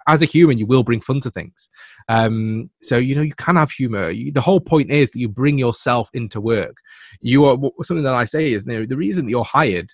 [0.06, 1.68] as a human you will bring fun to things.
[2.08, 4.10] Um so you know you can have humor.
[4.10, 6.76] You, the whole point is that you bring yourself into work.
[7.20, 9.90] You are something that I say is you know, the reason that you're hired,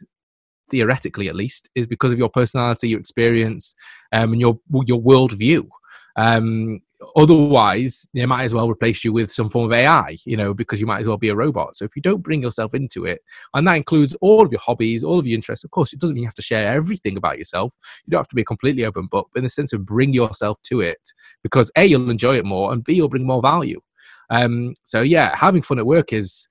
[0.70, 3.74] theoretically at least, is because of your personality, your experience,
[4.12, 5.66] um, and your your worldview.
[6.16, 6.80] Um,
[7.16, 10.78] otherwise, they might as well replace you with some form of AI, you know, because
[10.78, 11.74] you might as well be a robot.
[11.74, 13.22] So if you don't bring yourself into it,
[13.54, 16.14] and that includes all of your hobbies, all of your interests, of course, it doesn't
[16.14, 17.72] mean you have to share everything about yourself.
[18.04, 20.60] You don't have to be completely open book, but in the sense of bring yourself
[20.64, 21.00] to it,
[21.42, 23.80] because a you'll enjoy it more, and b you'll bring more value.
[24.30, 26.48] Um, so yeah, having fun at work is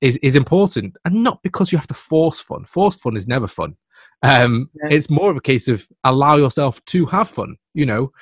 [0.00, 2.64] is is important, and not because you have to force fun.
[2.66, 3.76] Forced fun is never fun.
[4.22, 4.96] Um, Yeah.
[4.96, 7.56] It's more of a case of allow yourself to have fun.
[7.74, 8.12] You know,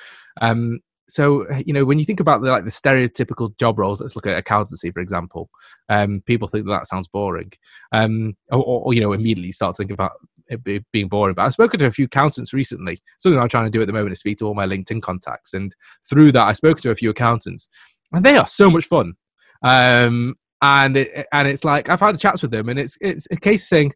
[0.41, 0.79] um,
[1.11, 4.27] so you know when you think about the, like the stereotypical job roles, let's look
[4.27, 5.49] at accountancy for example.
[5.89, 7.51] Um, people think that, that sounds boring,
[7.91, 10.13] um, or, or, you know immediately start thinking about
[10.47, 11.35] it being boring.
[11.35, 13.01] But I've spoken to a few accountants recently.
[13.19, 15.53] Something I'm trying to do at the moment is speak to all my LinkedIn contacts,
[15.53, 15.75] and
[16.09, 17.67] through that I spoke to a few accountants,
[18.13, 19.15] and they are so much fun.
[19.63, 23.35] Um, and it, and it's like I've had chats with them, and it's it's a
[23.35, 23.93] case saying,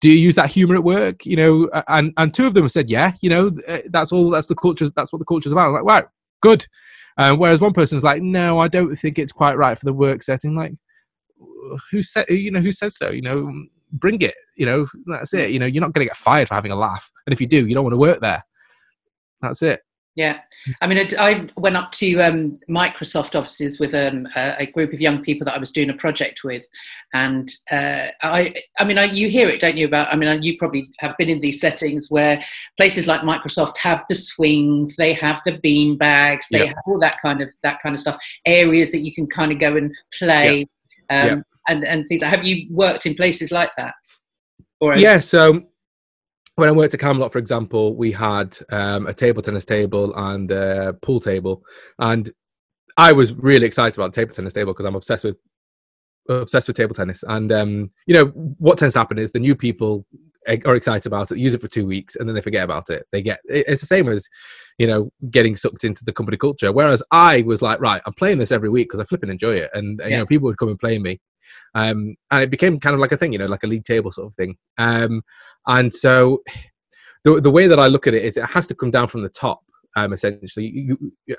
[0.00, 2.72] "Do you use that humor at work?" You know, and and two of them have
[2.72, 3.50] said, "Yeah, you know,
[3.90, 4.30] that's all.
[4.30, 4.88] That's the culture.
[4.96, 6.04] That's what the culture's about." I'm like, wow,
[6.44, 6.66] good.
[7.16, 10.22] Um, whereas one person's like, "No, I don't think it's quite right for the work
[10.22, 10.74] setting." Like,
[11.90, 12.26] who said?
[12.28, 13.10] You know, who says so?
[13.10, 13.52] You know,
[13.92, 14.34] bring it.
[14.56, 15.50] You know, that's it.
[15.50, 17.46] You know, you're not going to get fired for having a laugh, and if you
[17.46, 18.44] do, you don't want to work there.
[19.40, 19.80] That's it.
[20.16, 20.38] Yeah,
[20.80, 24.92] I mean, I, I went up to um, Microsoft offices with um, a, a group
[24.92, 26.64] of young people that I was doing a project with,
[27.14, 29.86] and uh, I, I mean, I, you hear it, don't you?
[29.86, 32.40] About, I mean, you probably have been in these settings where
[32.76, 36.66] places like Microsoft have the swings, they have the bean bags, they Yeah.
[36.66, 38.16] have all that kind of that kind of stuff.
[38.46, 40.62] Areas that you can kind of go and play,
[41.10, 41.36] um, Yeah.
[41.66, 42.22] and and things.
[42.22, 43.94] Have you worked in places like that?
[44.80, 45.64] Or Yeah, so
[46.56, 50.50] when I worked at Camelot, for example, we had um, a table tennis table and
[50.50, 51.62] a pool table,
[51.98, 52.30] and
[52.96, 55.36] I was really excited about the table tennis table because I'm obsessed with
[56.28, 57.24] obsessed with table tennis.
[57.26, 58.26] And um, you know
[58.58, 60.06] what tends to happen is the new people
[60.46, 63.06] are excited about it, use it for two weeks, and then they forget about it.
[63.10, 64.28] They get it's the same as
[64.78, 66.72] you know getting sucked into the company culture.
[66.72, 69.56] Whereas I was like, right, I'm playing this every week because I flip and enjoy
[69.56, 71.20] it, and uh, you know people would come and play me.
[71.74, 74.12] Um, and it became kind of like a thing, you know, like a league table
[74.12, 74.56] sort of thing.
[74.78, 75.22] Um,
[75.66, 76.42] and so
[77.24, 79.22] the, the way that I look at it is it has to come down from
[79.22, 79.60] the top.
[79.96, 81.36] Um, essentially, you, you,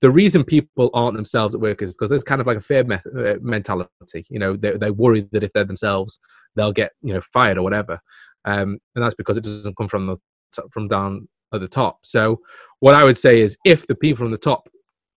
[0.00, 2.84] the reason people aren't themselves at work is because there's kind of like a fear
[2.84, 4.26] me- uh, mentality.
[4.28, 6.18] You know, they they worry that if they're themselves,
[6.56, 8.00] they'll get you know fired or whatever.
[8.44, 10.16] Um, and that's because it doesn't come from the
[10.52, 12.00] top, from down at the top.
[12.02, 12.40] So
[12.80, 14.68] what I would say is, if the people from the top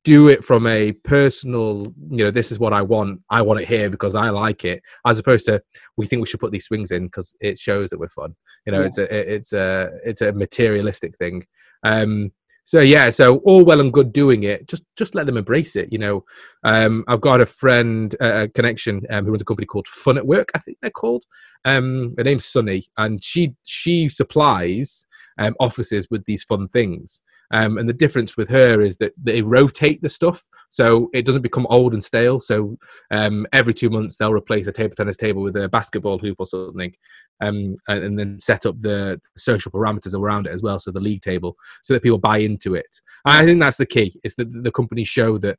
[0.06, 3.22] do it from a personal, you know, this is what I want.
[3.30, 5.62] I want it here because I like it, as opposed to
[5.98, 8.36] we think we should put these swings in because it shows that we're fun.
[8.66, 8.86] You know, Yeah.
[8.88, 11.46] it's a it's a it's a materialistic thing.
[11.84, 12.32] Um,
[12.70, 14.68] so yeah, so all well and good doing it.
[14.68, 15.92] Just just let them embrace it.
[15.92, 16.26] You know,
[16.64, 20.20] um, I've got a friend, uh, a connection, um, who runs a company called Fun
[20.20, 20.52] at Work.
[20.54, 21.26] I think they're called.
[21.66, 25.08] Um, her name's Sunny, and she she supplies
[25.40, 27.24] um, offices with these fun things.
[27.50, 31.42] Um, and the difference with her is that they rotate the stuff, so it doesn't
[31.42, 32.40] become old and stale.
[32.40, 32.78] So
[33.12, 36.46] um, every two months they'll replace a table tennis table with a basketball hoop or
[36.46, 36.94] something,
[37.42, 40.80] um, and, and then set up the social parameters around it as well.
[40.80, 43.02] So the league table, so that people buy into it.
[43.26, 45.58] And I think that's the key: is that the companies show that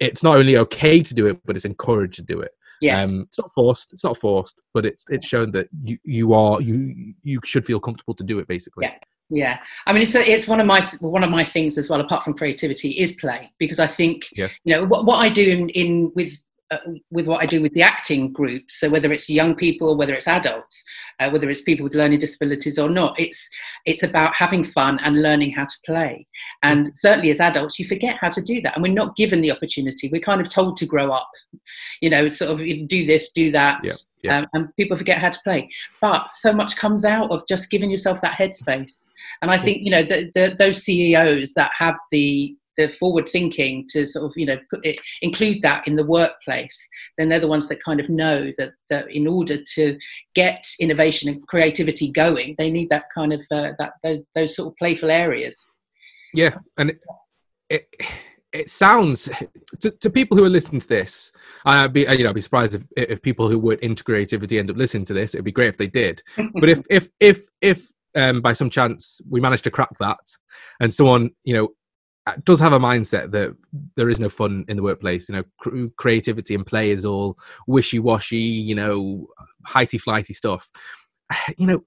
[0.00, 2.52] it's not only okay to do it, but it's encouraged to do it.
[2.80, 3.92] yes, Um, it's not forced.
[3.92, 7.80] It's not forced, but it's it's shown that you you are you you should feel
[7.80, 8.48] comfortable to do it.
[8.48, 8.94] Basically, Yeah.
[9.30, 12.00] Yeah, I mean, it's a, it's one of my one of my things as well.
[12.00, 14.48] Apart from creativity, is play because I think Yeah.
[14.64, 16.38] you know what, what I do in, in with
[16.70, 16.78] uh,
[17.10, 18.78] with what I do with the acting groups.
[18.78, 20.84] So whether it's young people or whether it's adults,
[21.18, 23.48] uh, whether it's people with learning disabilities or not, it's
[23.86, 26.26] it's about having fun and learning how to play.
[26.62, 29.50] And certainly as adults, you forget how to do that, and we're not given the
[29.50, 30.10] opportunity.
[30.12, 31.30] We're kind of told to grow up,
[32.02, 33.80] you know, sort of do this, do that.
[33.82, 34.38] Yeah, yeah.
[34.38, 35.70] Um, and people forget how to play,
[36.02, 39.04] but so much comes out of just giving yourself that headspace.
[39.40, 43.86] And I think you know the, the, those CEOs that have the the forward thinking
[43.90, 46.88] to sort of you know put it, include that in the workplace
[47.18, 49.98] then they're the ones that kind of know that, that in order to
[50.34, 54.68] get innovation and creativity going they need that kind of uh, that those, those, sort
[54.68, 55.66] of playful areas.
[56.32, 57.00] Yeah and it,
[57.68, 57.88] it
[58.50, 59.28] it sounds
[59.80, 61.32] to, to, people who are listening to this
[61.66, 64.70] i'd be you know I'd be surprised if, if people who would into creativity end
[64.70, 66.22] up listening to this it'd be great if they did.
[66.54, 70.18] But if if if if um, by some chance we managed to crack that
[70.80, 71.68] and someone you know
[72.44, 73.56] does have a mindset that
[73.96, 75.28] there is no fun in the workplace.
[75.28, 78.36] You know, cr- creativity and play is all wishy-washy.
[78.36, 79.28] You know,
[79.64, 80.70] highty-flighty stuff.
[81.56, 81.84] You know,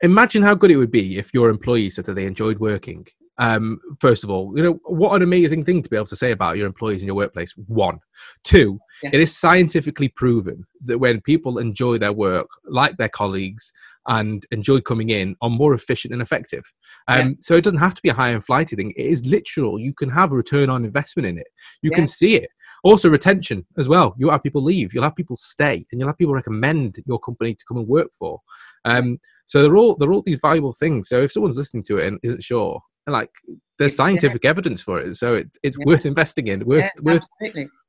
[0.00, 3.06] imagine how good it would be if your employees said that they enjoyed working.
[3.38, 6.32] Um, first of all, you know, what an amazing thing to be able to say
[6.32, 7.54] about your employees in your workplace.
[7.66, 7.98] One,
[8.44, 9.10] two, yeah.
[9.12, 13.72] it is scientifically proven that when people enjoy their work, like their colleagues,
[14.08, 16.64] and enjoy coming in are more efficient and effective.
[17.08, 17.34] Um, yeah.
[17.40, 18.92] So it doesn't have to be a high and flighty thing.
[18.96, 19.78] It is literal.
[19.78, 21.46] You can have a return on investment in it.
[21.82, 21.96] You yeah.
[21.96, 22.50] can see it.
[22.84, 24.14] Also, retention as well.
[24.18, 24.92] You'll have people leave.
[24.92, 28.08] You'll have people stay, and you'll have people recommend your company to come and work
[28.18, 28.40] for.
[28.84, 31.08] Um, so they're all they're all these valuable things.
[31.08, 33.30] So if someone's listening to it and isn't sure, like
[33.78, 34.50] there's scientific yeah.
[34.50, 35.16] evidence for it.
[35.16, 36.64] So it's it's worth investing in.
[36.64, 37.22] Worth worth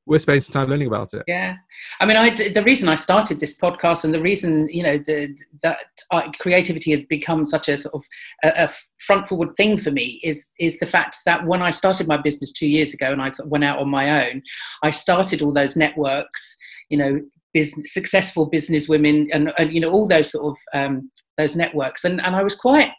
[0.06, 1.24] we're spending some time learning about it.
[1.28, 1.56] Yeah,
[2.02, 5.36] I mean, I the reason I started this podcast and the reason you know the,
[5.62, 8.04] that uh, creativity has become such a sort of
[8.44, 12.08] a, a, front forward thing for me is is the fact that when I started
[12.08, 14.42] my business two years ago and I went out on my own,
[14.82, 16.58] I started all those networks,
[16.90, 17.22] you know,
[17.54, 22.04] business, successful business women and, and you know all those sort of um, those networks,
[22.04, 22.92] and and I was quite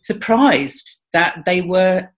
[0.00, 2.08] surprised that they were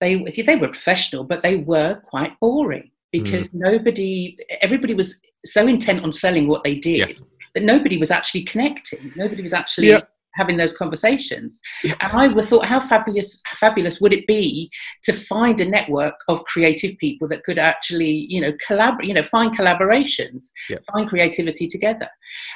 [0.00, 3.54] they they were professional, but they were quite boring because mm.
[3.54, 7.22] nobody, everybody was so intent on selling what they did yes.
[7.54, 9.12] that nobody was actually connecting.
[9.16, 10.10] Nobody was actually yep.
[10.34, 11.58] having those conversations.
[11.84, 11.96] Yep.
[12.00, 14.70] And I thought, how fabulous, fabulous would it be
[15.04, 19.22] to find a network of creative people that could actually, you know, collaborate, you know,
[19.22, 20.84] find collaborations, yep.
[20.92, 22.08] find creativity together.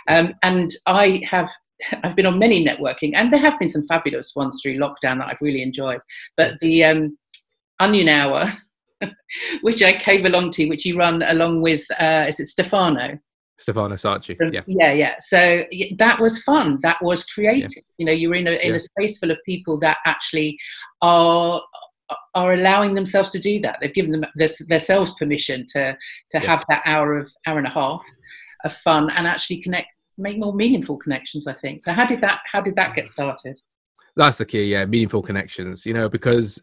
[0.09, 1.49] Um, and I have
[2.03, 5.29] I've been on many networking, and there have been some fabulous ones through lockdown that
[5.29, 6.01] I've really enjoyed.
[6.37, 7.19] But the um,
[7.79, 8.53] Onion Hour,
[9.63, 13.19] which I came along to, which you run along with, uh, is it Stefano?
[13.59, 14.63] Stefano Sarci, yeah.
[14.67, 15.15] Yeah, yeah.
[15.19, 15.65] So
[15.99, 16.79] that was fun.
[16.83, 17.69] That was creative.
[17.77, 17.83] Yeah.
[17.99, 18.77] You know, you're in a, in yeah.
[18.77, 20.59] a space full of people that actually
[21.03, 21.63] are
[22.35, 23.79] are allowing themselves to do that.
[23.81, 26.41] They've given them their, themselves permission to to yeah.
[26.41, 28.03] have that hour of hour and a half
[28.65, 29.89] of fun and actually connect,
[30.21, 31.47] make more meaningful connections.
[31.47, 31.83] I think.
[31.83, 33.59] So how did that how did that get started?
[34.17, 34.85] That's the key, yeah.
[34.87, 35.87] Meaningful connections.
[35.87, 36.61] You know, because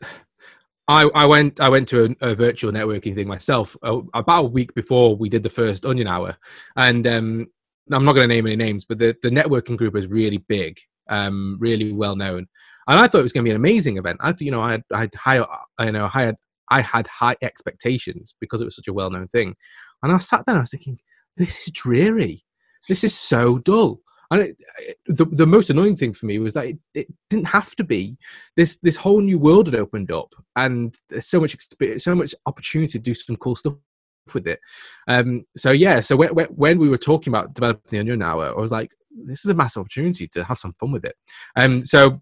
[0.87, 4.47] I, I went I went to a, a virtual networking thing myself uh, about a
[4.47, 6.37] week before we did the first Onion Hour,
[6.77, 7.47] and um,
[7.91, 10.79] I'm not going to name any names, but the, the networking group is really big,
[11.09, 12.47] um, really well known,
[12.87, 14.19] and I thought it was going to be an amazing event.
[14.21, 15.45] I thought you know I had I had high
[15.85, 16.35] you know I had
[16.69, 19.55] I had high expectations because it was such a well known thing,
[20.03, 20.99] and I sat there and I was thinking
[21.35, 22.45] this is dreary,
[22.87, 24.01] this is so dull.
[24.29, 24.57] And it,
[25.05, 28.17] the the most annoying thing for me was that it, it, didn't have to be.
[28.57, 31.55] This this whole new world had opened up, and there's so much
[31.97, 33.75] so much opportunity to do some cool stuff
[34.33, 34.59] with it.
[35.07, 38.61] Um, so yeah, so when, when we were talking about developing the Onion Hour, I
[38.61, 38.91] was like,
[39.25, 41.15] this is a massive opportunity to have some fun with it.
[41.56, 42.21] Um, so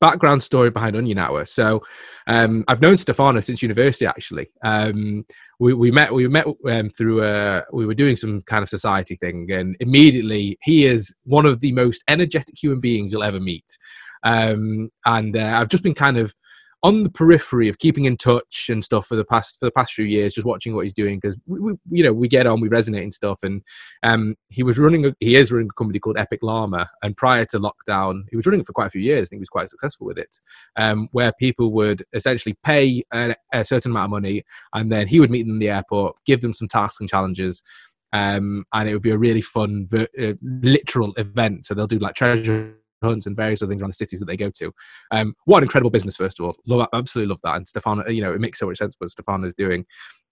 [0.00, 1.44] background story behind Onion Hour.
[1.44, 1.82] So
[2.26, 4.48] um, I've known Stefano since university actually.
[4.62, 5.24] Um,
[5.58, 9.16] we, we met we met um, through uh, we were doing some kind of society
[9.16, 13.78] thing, and immediately he is one of the most energetic human beings you'll ever meet.
[14.22, 16.34] Um, and uh, I've just been kind of
[16.82, 19.92] on the periphery of keeping in touch and stuff for the past for the past
[19.92, 22.60] few years, just watching what he's doing because we, we, you know we get on,
[22.60, 23.40] we resonate and stuff.
[23.42, 23.62] And
[24.04, 27.44] um, he was running, a, he is running a company called Epic Llama, and prior
[27.46, 29.26] to lockdown, he was running it for quite a few years.
[29.26, 30.40] I think he was quite successful with it,
[30.76, 35.18] um, where people would essentially pay a, a, certain amount of money, and then he
[35.18, 37.62] would meet them in the airport, give them some tasks and challenges.
[38.12, 41.66] Um, and it would be a really fun, uh, literal event.
[41.66, 44.36] So they'll do like treasure hunts and various other things around the cities that they
[44.36, 44.72] go to.
[45.10, 46.56] Um, what an incredible business, first of all.
[46.66, 47.56] Love, absolutely love that.
[47.56, 49.86] And Stefano, you know, it makes so much sense what Stefano is doing.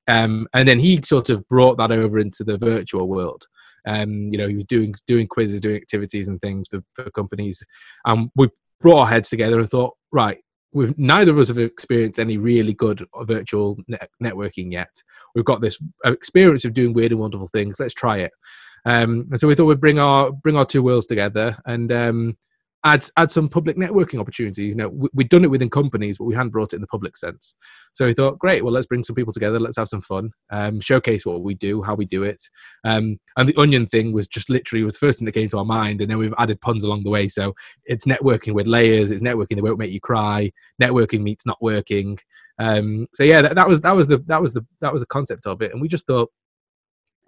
[0.08, 3.46] Um, and then he sort of brought that over into the virtual world.
[3.86, 7.62] Um, you know, he was doing doing quizzes, doing activities and things for, for companies.
[8.04, 8.48] And we
[8.80, 10.38] brought our heads together and thought, right,
[10.72, 15.02] we've neither of us have experienced any really good virtual net- networking yet.
[15.34, 17.80] We've got this experience of doing weird and wonderful things.
[17.80, 18.32] Let's try it.
[18.84, 22.36] Um, and so we thought we'd bring our bring our two worlds together and um,
[22.86, 24.70] add add some public networking opportunities.
[24.70, 26.86] You know, we, we'd done it within companies, but we hadn't brought it in the
[26.86, 27.56] public sense.
[27.92, 29.58] So we thought, great, well, let's bring some people together.
[29.58, 32.42] Let's have some fun, um, showcase what we do, how we do it.
[32.84, 35.58] Um, and the onion thing was just literally was the first thing that came to
[35.58, 37.28] our mind, and then we've added puns along the way.
[37.28, 39.10] So it's networking with layers.
[39.10, 40.52] It's networking that won't make you cry.
[40.80, 42.18] Networking meets not working.
[42.58, 45.06] Um, so yeah, that, that was that was the that was the that was the
[45.06, 46.30] concept of it, and we just thought.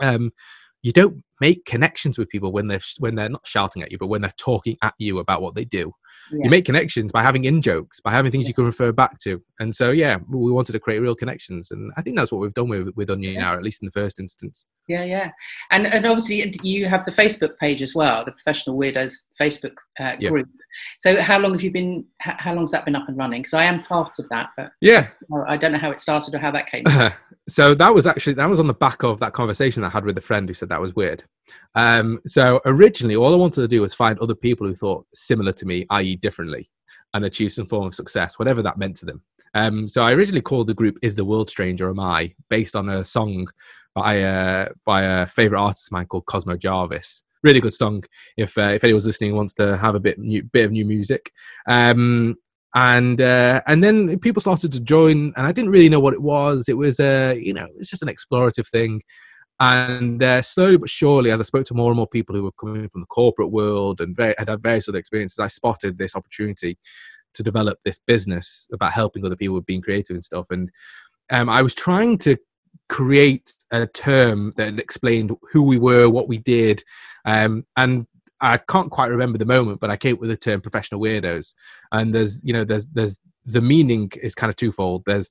[0.00, 0.30] Um,
[0.82, 4.08] you don't make connections with people when they're when they're not shouting at you, but
[4.08, 5.92] when they're talking at you about what they do.
[6.30, 6.44] Yeah.
[6.44, 8.48] You make connections by having in jokes, by having things yeah.
[8.48, 9.42] you can refer back to.
[9.60, 12.54] And so, yeah, we wanted to create real connections, and I think that's what we've
[12.54, 13.40] done with with Onion yeah.
[13.40, 14.66] now, at least in the first instance.
[14.88, 15.30] Yeah, yeah,
[15.70, 20.16] and and obviously you have the Facebook page as well, the Professional Weirdos Facebook uh,
[20.16, 20.48] group.
[20.98, 22.04] So, how long have you been?
[22.20, 23.42] How long's that been up and running?
[23.42, 25.08] Because I am part of that, but yeah,
[25.46, 26.84] I don't know how it started or how that came.
[27.48, 30.18] so that was actually that was on the back of that conversation I had with
[30.18, 31.24] a friend who said that was weird.
[31.74, 35.52] Um, so originally, all I wanted to do was find other people who thought similar
[35.52, 36.70] to me, i.e., differently,
[37.14, 39.22] and achieve some form of success, whatever that meant to them.
[39.54, 42.76] Um, so I originally called the group "Is the World Strange or Am I?" based
[42.76, 43.48] on a song
[43.94, 47.24] by uh, by a favorite artist of mine called Cosmo Jarvis.
[47.42, 48.04] Really good song.
[48.36, 51.32] If uh, if anyone's listening wants to have a bit new, bit of new music,
[51.68, 52.36] um,
[52.74, 56.22] and uh, and then people started to join, and I didn't really know what it
[56.22, 56.68] was.
[56.68, 59.02] It was uh, you know it's just an explorative thing.
[59.60, 62.52] And uh, slowly but surely, as I spoke to more and more people who were
[62.52, 66.14] coming from the corporate world and very, had had various other experiences, I spotted this
[66.14, 66.78] opportunity
[67.34, 70.46] to develop this business about helping other people with being creative and stuff.
[70.50, 70.70] And
[71.30, 72.36] um, I was trying to
[72.88, 76.84] create a term that explained who we were, what we did,
[77.24, 78.06] um, and
[78.40, 81.54] I can't quite remember the moment, but I came up with the term professional weirdos.
[81.90, 85.02] And there's, you know, there's, there's the meaning is kind of twofold.
[85.06, 85.30] There's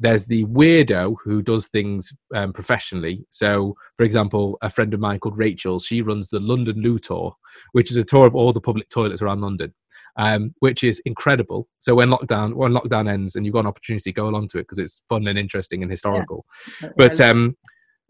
[0.00, 3.26] there's the weirdo who does things um, professionally.
[3.30, 7.36] So, for example, a friend of mine called Rachel, she runs the London Loo Tour,
[7.72, 9.74] which is a tour of all the public toilets around London,
[10.16, 11.68] um, which is incredible.
[11.78, 14.62] So when lockdown when lockdown ends and you've got an opportunity, go along to it
[14.62, 16.46] because it's fun and interesting and historical.
[16.82, 16.88] Yeah.
[16.96, 17.56] But um,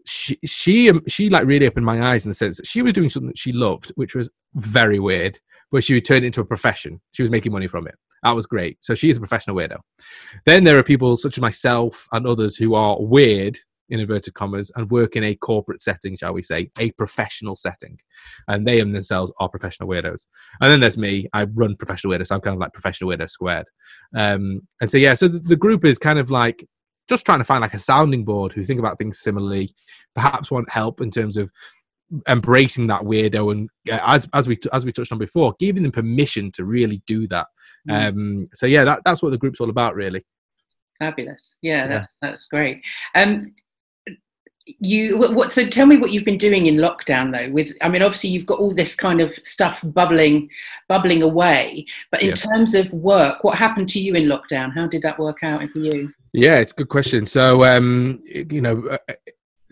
[0.05, 3.09] she she she like really opened my eyes in the sense that she was doing
[3.09, 5.39] something that she loved, which was very weird,
[5.71, 7.01] but she would turn it into a profession.
[7.11, 7.95] She was making money from it.
[8.23, 8.77] That was great.
[8.81, 9.79] So she is a professional weirdo.
[10.45, 13.57] Then there are people such as myself and others who are weird
[13.89, 17.99] in inverted commas and work in a corporate setting, shall we say, a professional setting.
[18.47, 20.27] And they themselves are professional weirdos.
[20.61, 21.27] And then there's me.
[21.33, 22.27] I run professional weirdos.
[22.27, 23.67] So I'm kind of like professional weirdo squared.
[24.15, 26.67] Um, and so yeah, so the group is kind of like
[27.09, 29.71] just trying to find like a sounding board who think about things similarly,
[30.15, 31.51] perhaps want help in terms of
[32.27, 36.51] embracing that weirdo and as as we as we touched on before giving them permission
[36.51, 37.47] to really do that.
[37.89, 38.09] Mm.
[38.09, 40.25] um so yeah that, that's what the group's all about really.
[40.99, 41.55] Fabulous.
[41.61, 41.87] Yeah, yeah.
[41.87, 42.83] that's that's great.
[43.15, 43.53] Um
[44.65, 48.03] you what so tell me what you've been doing in lockdown though with i mean
[48.03, 50.47] obviously you've got all this kind of stuff bubbling
[50.87, 52.35] bubbling away but in yeah.
[52.35, 54.73] terms of work what happened to you in lockdown?
[54.73, 56.13] How did that work out for you?
[56.33, 57.25] Yeah it's a good question.
[57.25, 59.13] So um you know uh,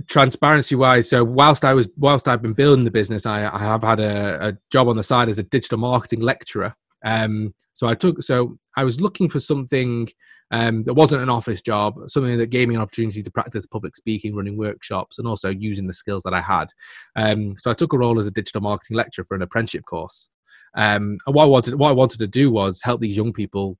[0.10, 3.84] transparency wise so whilst i was whilst i've been building the business i, I have
[3.84, 6.76] had a, a, job on the side as a digital marketing lecturer.
[7.05, 10.10] Um, so i took so i was looking for something
[10.51, 13.95] um, that wasn't an office job something that gave me an opportunity to practice public
[13.95, 16.70] speaking running workshops and also using the skills that i had.
[17.16, 20.32] Um, so i took a role as a digital marketing lecturer for an apprenticeship course.
[20.76, 23.78] Um, and what i wanted what i wanted to do was help these young people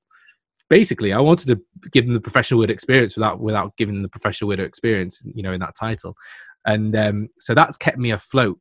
[0.70, 4.08] basically I wanted to give them the professional word experience without without giving them the
[4.08, 6.16] professional word experience, you know, in that title.
[6.64, 8.60] And um, so that's kept me afloat,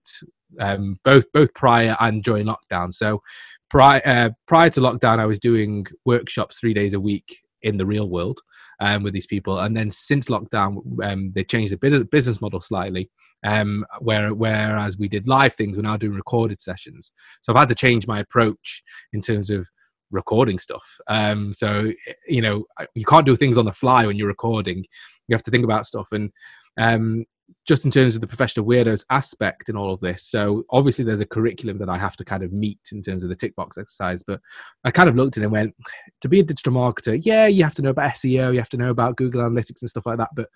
[0.60, 2.94] um, both both prior and during lockdown.
[2.94, 3.22] So
[3.70, 7.86] prior uh, prior to lockdown, I was doing workshops three days a week in the
[7.86, 8.40] real world
[8.80, 13.10] um, with these people, and then since lockdown, um, they changed the business model slightly.
[13.42, 17.14] Um, where whereas we did live things, we're now doing recorded sessions.
[17.42, 18.84] So I've had to change my approach
[19.14, 19.66] in terms of
[20.12, 20.98] recording stuff.
[21.08, 21.92] Um, so
[22.28, 24.86] you know you can't do things on the fly when you're recording.
[25.28, 26.32] You have to think about stuff and.
[26.78, 27.26] Um,
[27.66, 30.24] just in terms of the professional weirdos aspect in all of this.
[30.24, 33.30] So obviously there's a curriculum that I have to kind of meet in terms of
[33.30, 34.42] the tick box exercise, but
[34.84, 35.76] I kind of looked at it and went,
[36.22, 38.78] to be a digital marketer, yeah, you have to know about SEO, you have to
[38.78, 40.50] know about Google Analytics and stuff like that, but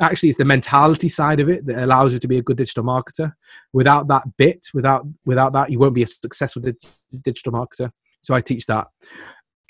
[0.00, 2.84] actually it's the mentality side of it that allows you to be a good digital
[2.84, 3.32] marketer.
[3.72, 6.74] Without that bit, without without that, you won't be a successful di-
[7.22, 7.90] digital marketer.
[8.28, 8.88] So I teach that.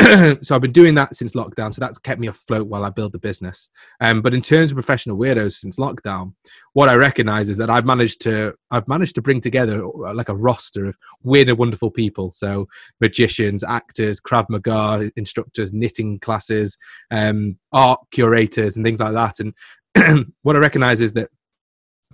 [0.42, 1.72] so I've been doing that since lockdown.
[1.72, 3.70] So that's kept me afloat while I build the business.
[4.00, 6.34] Um, but in terms of professional weirdos since lockdown,
[6.72, 10.28] what I recognize is that I've managed to I've managed to bring together uh, like
[10.28, 12.32] a roster of weird and wonderful people.
[12.32, 12.66] So
[13.00, 16.76] magicians, actors, Krav Maga instructors, knitting classes,
[17.12, 19.38] um, art curators, and things like that.
[19.38, 21.30] And what I recognize is that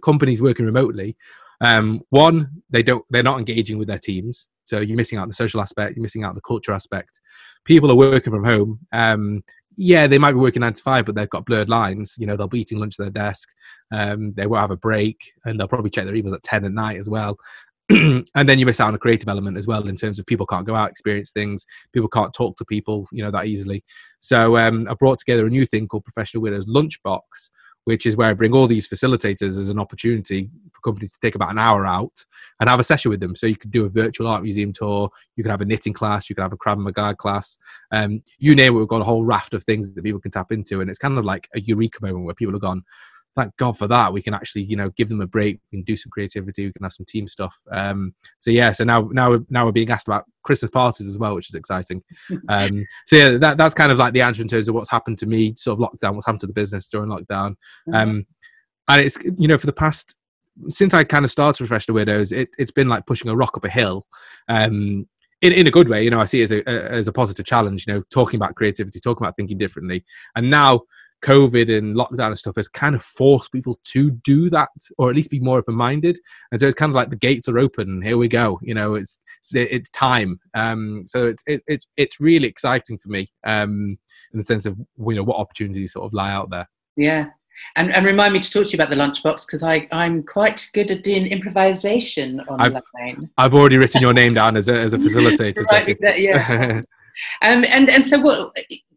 [0.02, 1.16] companies working remotely
[1.62, 5.34] um, one they don't they're not engaging with their teams so you're missing out the
[5.34, 7.20] social aspect you're missing out the culture aspect.
[7.64, 8.80] People are working from home.
[8.92, 9.44] Um,
[9.76, 12.14] yeah they might be working nine to five but they've got blurred lines.
[12.18, 13.48] You know they'll be eating lunch at their desk.
[13.92, 16.72] Um, they won't have a break and they'll probably check their emails at 10 at
[16.72, 17.38] night as well.
[17.90, 20.46] And then you miss out on a creative element as well in terms of people
[20.46, 21.66] can't go out experience things.
[21.92, 23.84] People can't talk to people you know that easily.
[24.20, 27.20] So um, i brought together a new thing called professional weirdos lunchbox
[27.84, 31.34] which is where I bring all these facilitators as an opportunity for companies to take
[31.34, 32.24] about an hour out
[32.60, 33.36] and have a session with them.
[33.36, 36.28] So you could do a virtual art museum tour, you could have a knitting class,
[36.28, 37.58] you could have a Krav Maga class,
[37.92, 38.78] um, you name it.
[38.78, 41.18] We've got a whole raft of things that people can tap into, and it's kind
[41.18, 42.84] of like a eureka moment where people have gone,
[43.36, 44.12] thank God for that.
[44.12, 45.60] We can actually, you know, give them a break.
[45.70, 46.66] We can do some creativity.
[46.66, 47.60] We can have some team stuff.
[47.70, 51.34] Um, so yeah, so now now now we're being asked about Christmas parties as well,
[51.34, 52.02] which is exciting.
[52.48, 55.18] Um, so yeah, that, that's kind of like the answer in terms of what's happened
[55.18, 57.56] to me, sort of lockdown, what's happened to the business during lockdown.
[57.88, 57.94] Mm-hmm.
[57.94, 58.26] Um,
[58.88, 60.14] and it's you know for the past
[60.68, 63.64] since I kind of started Professional Weirdos, it, it's been like pushing a rock up
[63.64, 64.06] a hill.
[64.48, 65.06] Um,
[65.42, 67.44] in, in a good way, you know, I see it as a, as a positive
[67.44, 70.04] challenge, you know, talking about creativity, talking about thinking differently.
[70.34, 70.82] And now
[71.24, 74.68] COVID and lockdown and stuff has kind of forced people to do that,
[74.98, 76.18] or at least be more open minded.
[76.52, 78.02] And so it's kind of like the gates are open.
[78.02, 78.60] Here we go.
[78.62, 80.38] You know, it's it's, it's time.
[80.54, 83.98] Um, so it's it, it's it's really exciting for me um,
[84.32, 86.68] in the sense of you know what opportunities sort of lie out there.
[86.96, 87.26] Yeah.
[87.76, 90.68] And, and remind me to talk to you about the lunchbox because I I'm quite
[90.74, 92.74] good at doing improvisation online.
[92.74, 95.64] I've, I've already written your name down as a as a facilitator.
[95.70, 96.80] right, yeah.
[97.42, 98.56] um, and and so what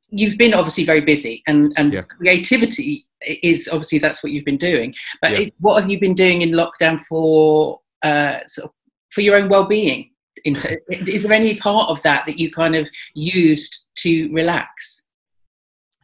[0.10, 2.02] you've been obviously very busy and and yeah.
[2.02, 5.48] creativity is obviously that's what you've been doing but yeah.
[5.48, 8.72] it, what have you been doing in lockdown for uh, sort of
[9.12, 10.10] for your own well-being
[10.46, 14.97] is there any part of that that you kind of used to relax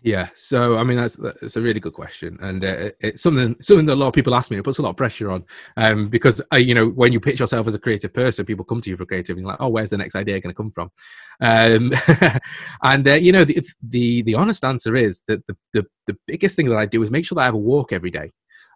[0.04, 3.86] yeah, so I mean that's that's a really good question, and uh, it's something something
[3.86, 4.58] that a lot of people ask me.
[4.58, 5.46] It puts a lot of pressure on,
[5.78, 8.82] um, because uh, you know when you pitch yourself as a creative person, people come
[8.82, 10.72] to you for creative, and you're like, oh, where's the next idea going to come
[10.72, 10.92] from?
[11.40, 11.94] Um,
[12.84, 16.58] and uh, you know the, the the honest answer is that the, the the biggest
[16.58, 18.32] thing that I do is make sure that I have a walk every day.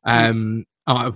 [0.07, 0.29] Mm.
[0.29, 0.65] Um,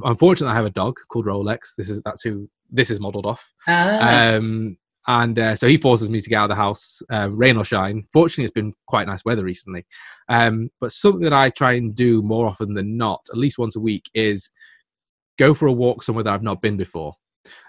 [0.04, 1.76] unfortunately, I have a dog called Rolex.
[1.78, 3.50] This is that's who this is modelled off.
[3.66, 4.34] Ah.
[4.34, 4.78] Um,
[5.08, 7.66] and uh, so he forces me to get out of the house, uh, rain or
[7.66, 8.06] shine.
[8.14, 9.86] Fortunately, it's been quite nice weather recently.
[10.30, 13.76] Um, but something that I try and do more often than not, at least once
[13.76, 14.52] a week, is
[15.40, 17.16] go for a walk somewhere that I've not been before.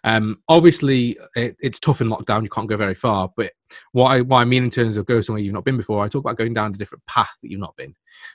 [0.04, 3.30] Um, obviously, it, it's tough in lockdown; you can't go very far.
[3.34, 3.52] But
[3.92, 6.08] what I, what I mean in terms of go somewhere you've not been before, I
[6.08, 7.94] talk about going down a different path that you've not been,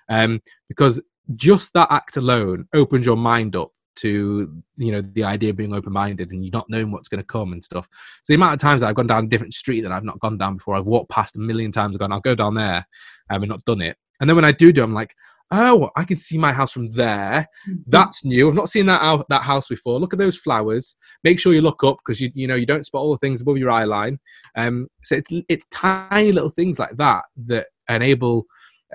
[0.10, 1.02] um, because
[1.36, 5.74] just that act alone opens your mind up to you know the idea of being
[5.74, 7.88] open minded and you not knowing what's going to come and stuff.
[8.24, 10.20] So the amount of times that I've gone down a different street that I've not
[10.20, 12.86] gone down before, I've walked past a million times and gone, I'll go down there,
[13.30, 13.98] and um, and not done it.
[14.20, 15.14] And then when I do do, it, I'm like,
[15.52, 17.48] oh, I can see my house from there.
[17.70, 17.76] Mm-hmm.
[17.88, 18.50] That's new.
[18.50, 20.00] I've not seen that out, that house before.
[20.00, 20.95] Look at those flowers.
[21.24, 23.41] Make sure you look up because you you know you don't spot all the things
[23.41, 24.20] above your eye line.
[24.56, 28.45] Um, so it's it's tiny little things like that that enable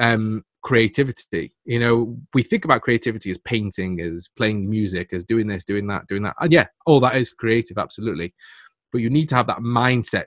[0.01, 1.53] um creativity.
[1.65, 5.87] You know, we think about creativity as painting, as playing music, as doing this, doing
[5.89, 6.37] that, doing that.
[6.41, 8.35] And yeah, all that is creative, absolutely.
[8.93, 10.27] But you need to have that mindset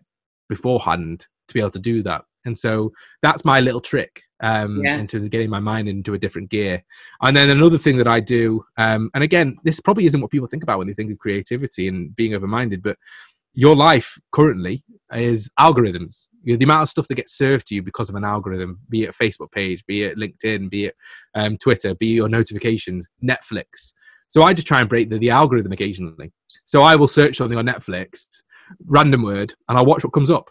[0.50, 2.26] beforehand to be able to do that.
[2.46, 4.98] And so that's my little trick um, yeah.
[4.98, 6.84] in terms of getting my mind into a different gear.
[7.22, 10.48] And then another thing that I do, um, and again, this probably isn't what people
[10.48, 12.98] think about when they think of creativity and being open minded, but
[13.56, 14.84] your life currently
[15.14, 16.28] is algorithms.
[16.44, 18.80] You know, the amount of stuff that gets served to you because of an algorithm,
[18.90, 20.96] be it a Facebook page, be it LinkedIn, be it
[21.34, 23.94] um, Twitter, be it your notifications, Netflix.
[24.28, 26.34] So I just try and break the, the algorithm occasionally.
[26.66, 28.44] So I will search something on Netflix,
[28.86, 30.50] random word, and I'll watch what comes up.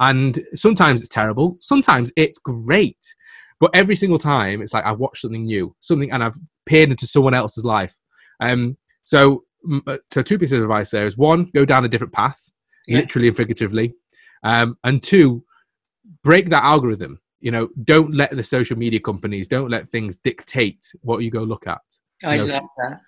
[0.00, 3.14] And sometimes it's terrible, sometimes it's great.
[3.60, 7.06] But every single time, it's like I've watched something new, something, and I've peered into
[7.06, 7.94] someone else's life.
[8.40, 9.44] Um, so
[10.10, 12.50] so two pieces of advice there is one, go down a different path,
[12.86, 12.98] yeah.
[12.98, 13.94] literally and figuratively,
[14.42, 15.44] um, and two,
[16.22, 17.20] break that algorithm.
[17.40, 21.42] You know, don't let the social media companies, don't let things dictate what you go
[21.42, 21.80] look at.
[22.22, 23.00] I you know, love that.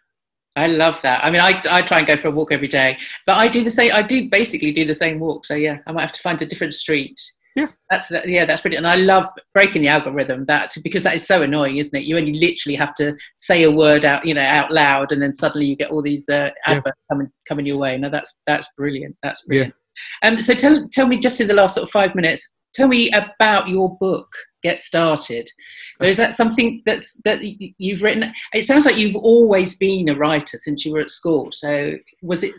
[0.56, 1.24] I love that.
[1.24, 3.64] I mean, I, I try and go for a walk every day, but I do
[3.64, 3.92] the same.
[3.94, 5.46] I do basically do the same walk.
[5.46, 7.20] So yeah, I might have to find a different street
[7.54, 8.86] yeah, that's yeah, that's brilliant.
[8.86, 12.04] And I love breaking the algorithm that because that is so annoying, isn't it?
[12.04, 15.34] You only literally have to say a word out, you know, out loud, and then
[15.34, 17.14] suddenly you get all these uh, adverts yeah.
[17.14, 17.98] coming coming your way.
[17.98, 19.16] No, that's that's brilliant.
[19.22, 19.74] That's brilliant.
[20.22, 20.28] Yeah.
[20.30, 23.10] Um, so tell tell me just in the last sort of five minutes, tell me
[23.10, 24.28] about your book.
[24.62, 25.50] Get started.
[25.98, 28.32] So is that something that's that you've written?
[28.54, 31.50] It sounds like you've always been a writer since you were at school.
[31.50, 32.54] So was it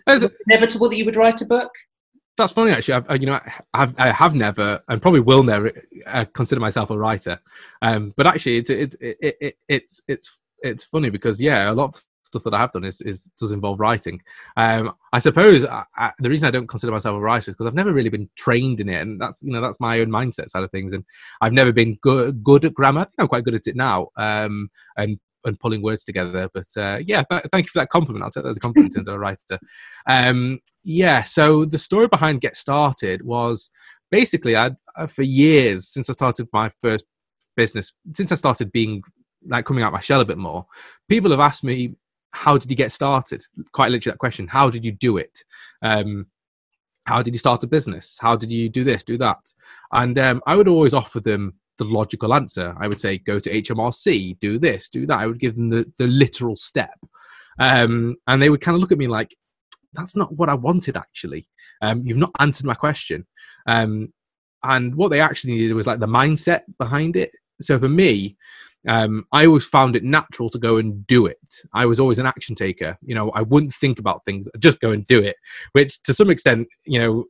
[0.50, 1.72] inevitable that you would write a book?
[2.36, 2.96] That's funny, actually.
[2.96, 3.40] I've, you know,
[3.74, 5.72] I have, I have never, and probably will never,
[6.08, 7.40] uh, consider myself a writer.
[7.82, 11.96] Um, but actually, it's it's it, it, it's it's it's funny because yeah, a lot
[11.96, 14.20] of stuff that I have done is, is does involve writing.
[14.58, 17.68] Um, I suppose I, I, the reason I don't consider myself a writer is because
[17.68, 20.50] I've never really been trained in it, and that's you know that's my own mindset
[20.50, 20.94] side of things.
[20.94, 21.06] And
[21.42, 23.02] I've never been good good at grammar.
[23.02, 26.50] I think I'm quite good at it now, um, and and pulling words together.
[26.54, 28.24] But uh, yeah, th- thank you for that compliment.
[28.24, 29.60] I'll take that as a compliment of a writer.
[30.10, 33.70] Um, yeah, so the story behind Get Started was
[34.12, 37.06] basically I uh, for years since I started my first
[37.56, 39.02] business, since I started being
[39.46, 40.66] like coming out my shell a bit more,
[41.10, 41.96] people have asked me
[42.32, 43.46] how did you get started?
[43.74, 44.48] Quite literally that question.
[44.48, 45.44] How did you do it?
[45.82, 46.28] Um,
[47.06, 48.18] how did you start a business?
[48.20, 49.54] How did you do this, do that?
[49.92, 52.76] And um, I would always offer them the logical answer.
[52.80, 55.20] I would say, go to HMRC, do this, do that.
[55.20, 57.00] I would give them the, the literal step.
[57.60, 59.36] Um, and they would kind of look at me like,
[59.94, 61.46] that's not what I wanted, actually.
[61.82, 63.26] Um, you've not answered my question.
[63.68, 64.12] Um,
[64.64, 67.32] and what they actually needed was like the mindset behind it.
[67.62, 68.38] So for me,
[68.88, 71.38] um, I always found it natural to go and do it.
[71.74, 72.98] I was always an action taker.
[73.02, 75.36] You know, I wouldn't think about things, I'd just go and do it,
[75.74, 77.26] which to some extent, you know,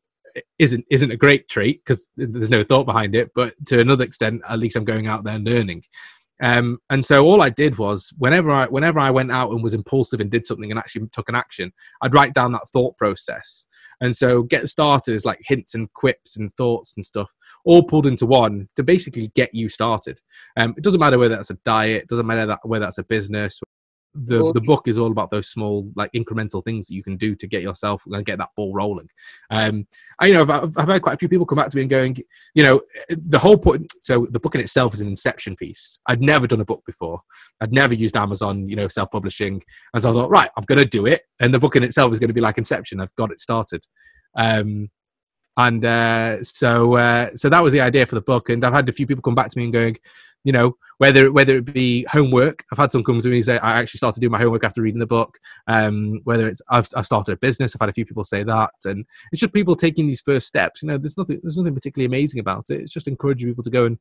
[0.60, 3.32] isn't isn't a great trait because there's no thought behind it.
[3.36, 5.84] But to another extent, at least I'm going out there and learning.
[6.42, 9.74] Um, and so all I did was whenever I whenever I went out and was
[9.74, 11.72] impulsive and did something and actually took an action,
[12.02, 13.68] I'd write down that thought process.
[14.02, 18.06] And so get started is like hints and quips and thoughts and stuff all pulled
[18.06, 20.20] into one to basically get you started.
[20.58, 23.62] Um, it doesn't matter whether that's a diet, doesn't matter that, whether that's a business,
[24.16, 27.36] the the book is all about those small like incremental things that you can do
[27.36, 29.10] to get yourself and get that ball rolling.
[29.50, 29.88] Um
[30.20, 31.90] I, you know I've, I've had quite a few people come back to me and
[31.90, 32.18] going
[32.54, 36.00] you know the whole point so the book in itself is an inception piece.
[36.08, 37.22] I'd never done a book before.
[37.60, 39.64] I'd never used amazon you know self-publishing.
[39.94, 41.24] And so i thought right i'm going to do it.
[41.40, 43.00] And the book in itself is going to be like inception.
[43.00, 43.86] I've got it started.
[44.38, 44.90] Um
[45.56, 48.50] and uh, so uh, so that was the idea for the book.
[48.50, 49.98] And i've had a few people come back to me and going
[50.44, 52.64] you know whether whether it be homework.
[52.72, 54.82] I've had some come to me and say i actually started doing my homework after
[54.82, 55.38] reading the book.
[55.68, 58.72] Um, whether it's I've, I've started a business i've had a few people say that
[58.86, 60.82] and it's just people taking these first steps.
[60.82, 62.82] You know there's nothing there's nothing particularly amazing about it.
[62.82, 63.98] It's just encouraging people to go and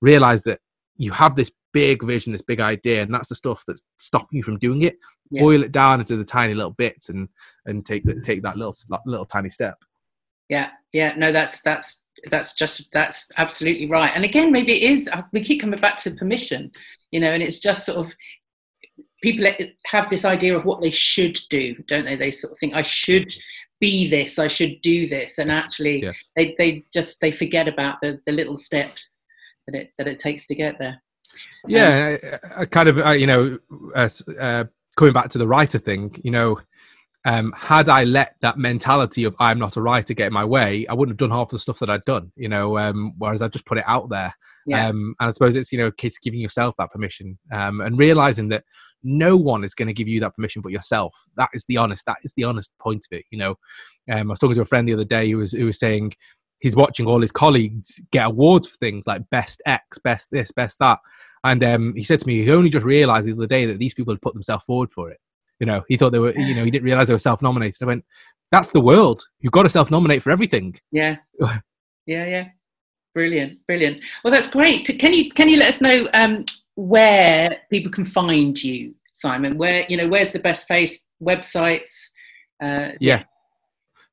[0.00, 0.60] realize that
[0.96, 4.42] you have this big vision this big idea and that's the stuff that's stopping you
[4.42, 4.96] from doing it.
[5.30, 5.42] Yeah.
[5.42, 7.28] boil it down into the tiny little bits and
[7.66, 8.74] and take that take that little
[9.06, 9.78] little tiny step.
[10.48, 10.70] Yeah.
[10.92, 11.14] Yeah.
[11.16, 11.98] No that's that's
[12.30, 14.12] that's just that's absolutely right.
[14.14, 16.70] And again maybe it is uh, we keep coming back to permission
[17.14, 18.12] you know and it's just sort of
[19.22, 19.46] people
[19.86, 22.16] have this idea of what they should do don't they?
[22.16, 23.32] They sort of think i should
[23.80, 26.28] be this i should do this and actually yes.
[26.36, 29.16] they, they just they forget about the, the little steps
[29.66, 31.02] that it that it takes to get there.
[31.66, 33.58] Yeah um, I, I kind of uh, you know
[33.94, 34.08] uh,
[34.38, 34.64] uh,
[34.96, 36.60] coming back to the writer thing you know
[37.24, 40.86] um, had I let that mentality of I'm not a writer get in my way,
[40.86, 43.48] I wouldn't have done half the stuff that I'd done, you know, um, whereas I
[43.48, 44.34] just put it out there.
[44.66, 44.88] Yeah.
[44.88, 48.48] Um, and I suppose it's, you know, kids giving yourself that permission um, and realizing
[48.48, 48.64] that
[49.02, 51.14] no one is going to give you that permission but yourself.
[51.36, 53.24] That is the honest, that is the honest point of it.
[53.30, 53.50] You know,
[54.10, 56.14] um, I was talking to a friend the other day who was, who was saying
[56.60, 60.78] he's watching all his colleagues get awards for things like best X, best this, best
[60.78, 60.98] that.
[61.42, 63.92] And um, he said to me, he only just realized the other day that these
[63.92, 65.20] people had put themselves forward for it.
[65.60, 67.82] You know, he thought they were, you know, he didn't realize they were self nominated.
[67.82, 68.04] I went,
[68.50, 69.24] that's the world.
[69.40, 70.76] You've got to self nominate for everything.
[70.90, 71.16] Yeah.
[71.40, 71.58] yeah,
[72.06, 72.48] yeah.
[73.14, 74.04] Brilliant, brilliant.
[74.24, 74.86] Well, that's great.
[74.98, 76.44] Can you can you let us know um,
[76.74, 79.56] where people can find you, Simon?
[79.56, 81.00] Where you know where's the best place?
[81.22, 81.92] Websites.
[82.60, 83.22] Uh, yeah.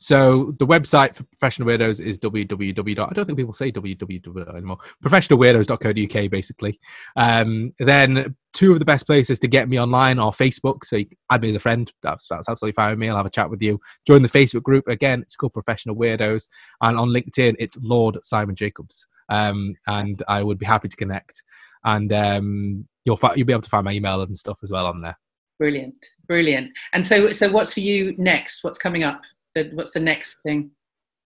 [0.01, 2.99] So the website for Professional Weirdos is www.
[2.99, 4.79] I don't think people say www anymore.
[5.05, 6.79] Professionalweirdos.co.uk, basically.
[7.15, 10.85] Um, then two of the best places to get me online are Facebook.
[10.85, 11.93] So you add me as a friend.
[12.01, 13.09] That's that's absolutely fine with me.
[13.09, 13.79] I'll have a chat with you.
[14.07, 15.21] Join the Facebook group again.
[15.21, 16.49] It's called Professional Weirdos,
[16.81, 19.05] and on LinkedIn it's Lord Simon Jacobs.
[19.29, 21.43] Um, and I would be happy to connect.
[21.83, 24.87] And um, you'll fi- you'll be able to find my email and stuff as well
[24.87, 25.19] on there.
[25.59, 25.93] Brilliant,
[26.25, 26.71] brilliant.
[26.93, 28.63] And so so what's for you next?
[28.63, 29.21] What's coming up?
[29.73, 30.71] What's the next thing?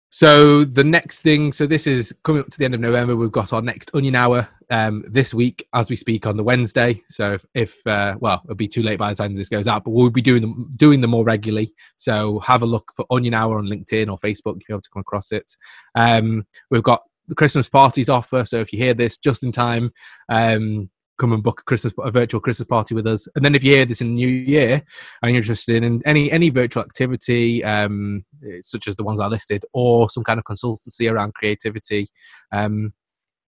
[0.09, 3.17] So the next thing, so this is coming up to the end of November.
[3.17, 7.01] We've got our next Onion Hour um, this week as we speak on the Wednesday.
[7.09, 9.83] So if, if uh, well, it'll be too late by the time this goes out,
[9.83, 11.73] but we'll be doing them doing them more regularly.
[11.97, 14.45] So have a look for Onion Hour on LinkedIn or Facebook.
[14.45, 15.51] You'll be able to come across it.
[15.95, 18.45] Um, we've got the Christmas parties offer.
[18.45, 19.91] So if you hear this just in time,
[20.29, 23.27] um, come and book a Christmas a virtual Christmas party with us.
[23.35, 24.81] And then if you hear this in the new year
[25.21, 28.25] and you're interested in any any virtual activity, um,
[28.61, 32.07] such as the ones I listed, or some kind of consultancy around creativity,
[32.51, 32.93] um,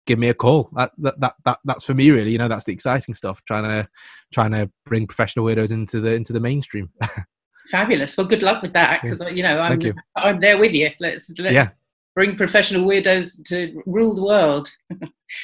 [0.05, 0.69] give me a call.
[0.75, 2.31] That, that that that that's for me really.
[2.31, 3.43] You know, that's the exciting stuff.
[3.45, 3.87] Trying to
[4.33, 6.89] trying to bring professional weirdos into the into the mainstream.
[7.71, 8.17] Fabulous.
[8.17, 9.93] Well, good luck with that because you know I'm you.
[10.15, 10.89] I'm there with you.
[10.99, 11.69] Let's let's Yeah.
[12.15, 14.69] Bring professional weirdos to rule the world.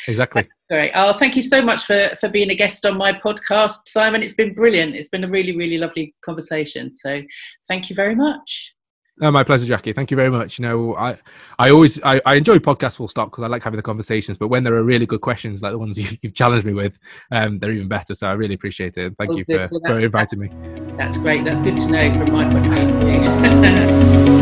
[0.08, 0.48] exactly.
[0.70, 0.92] Great.
[0.96, 4.24] Oh, thank you so much for for being a guest on my podcast, Simon.
[4.24, 4.96] It's been brilliant.
[4.96, 6.96] It's been a really really lovely conversation.
[6.96, 7.22] So,
[7.68, 8.74] thank you very much.
[9.22, 9.92] No, my pleasure, Jackie.
[9.92, 10.60] Thank you very much.
[10.60, 11.18] You know, I,
[11.58, 14.38] I always, I, I enjoy podcasts full stop because I like having the conversations.
[14.38, 16.98] But when there are really good questions like the ones you, you've challenged me with,
[17.32, 18.16] um, they're even better.
[18.16, 19.14] So I really appreciate it.
[19.20, 20.50] Thank you for, Well, for inviting me.
[20.98, 21.44] That's great.
[21.44, 24.36] That's good to know from my point of view.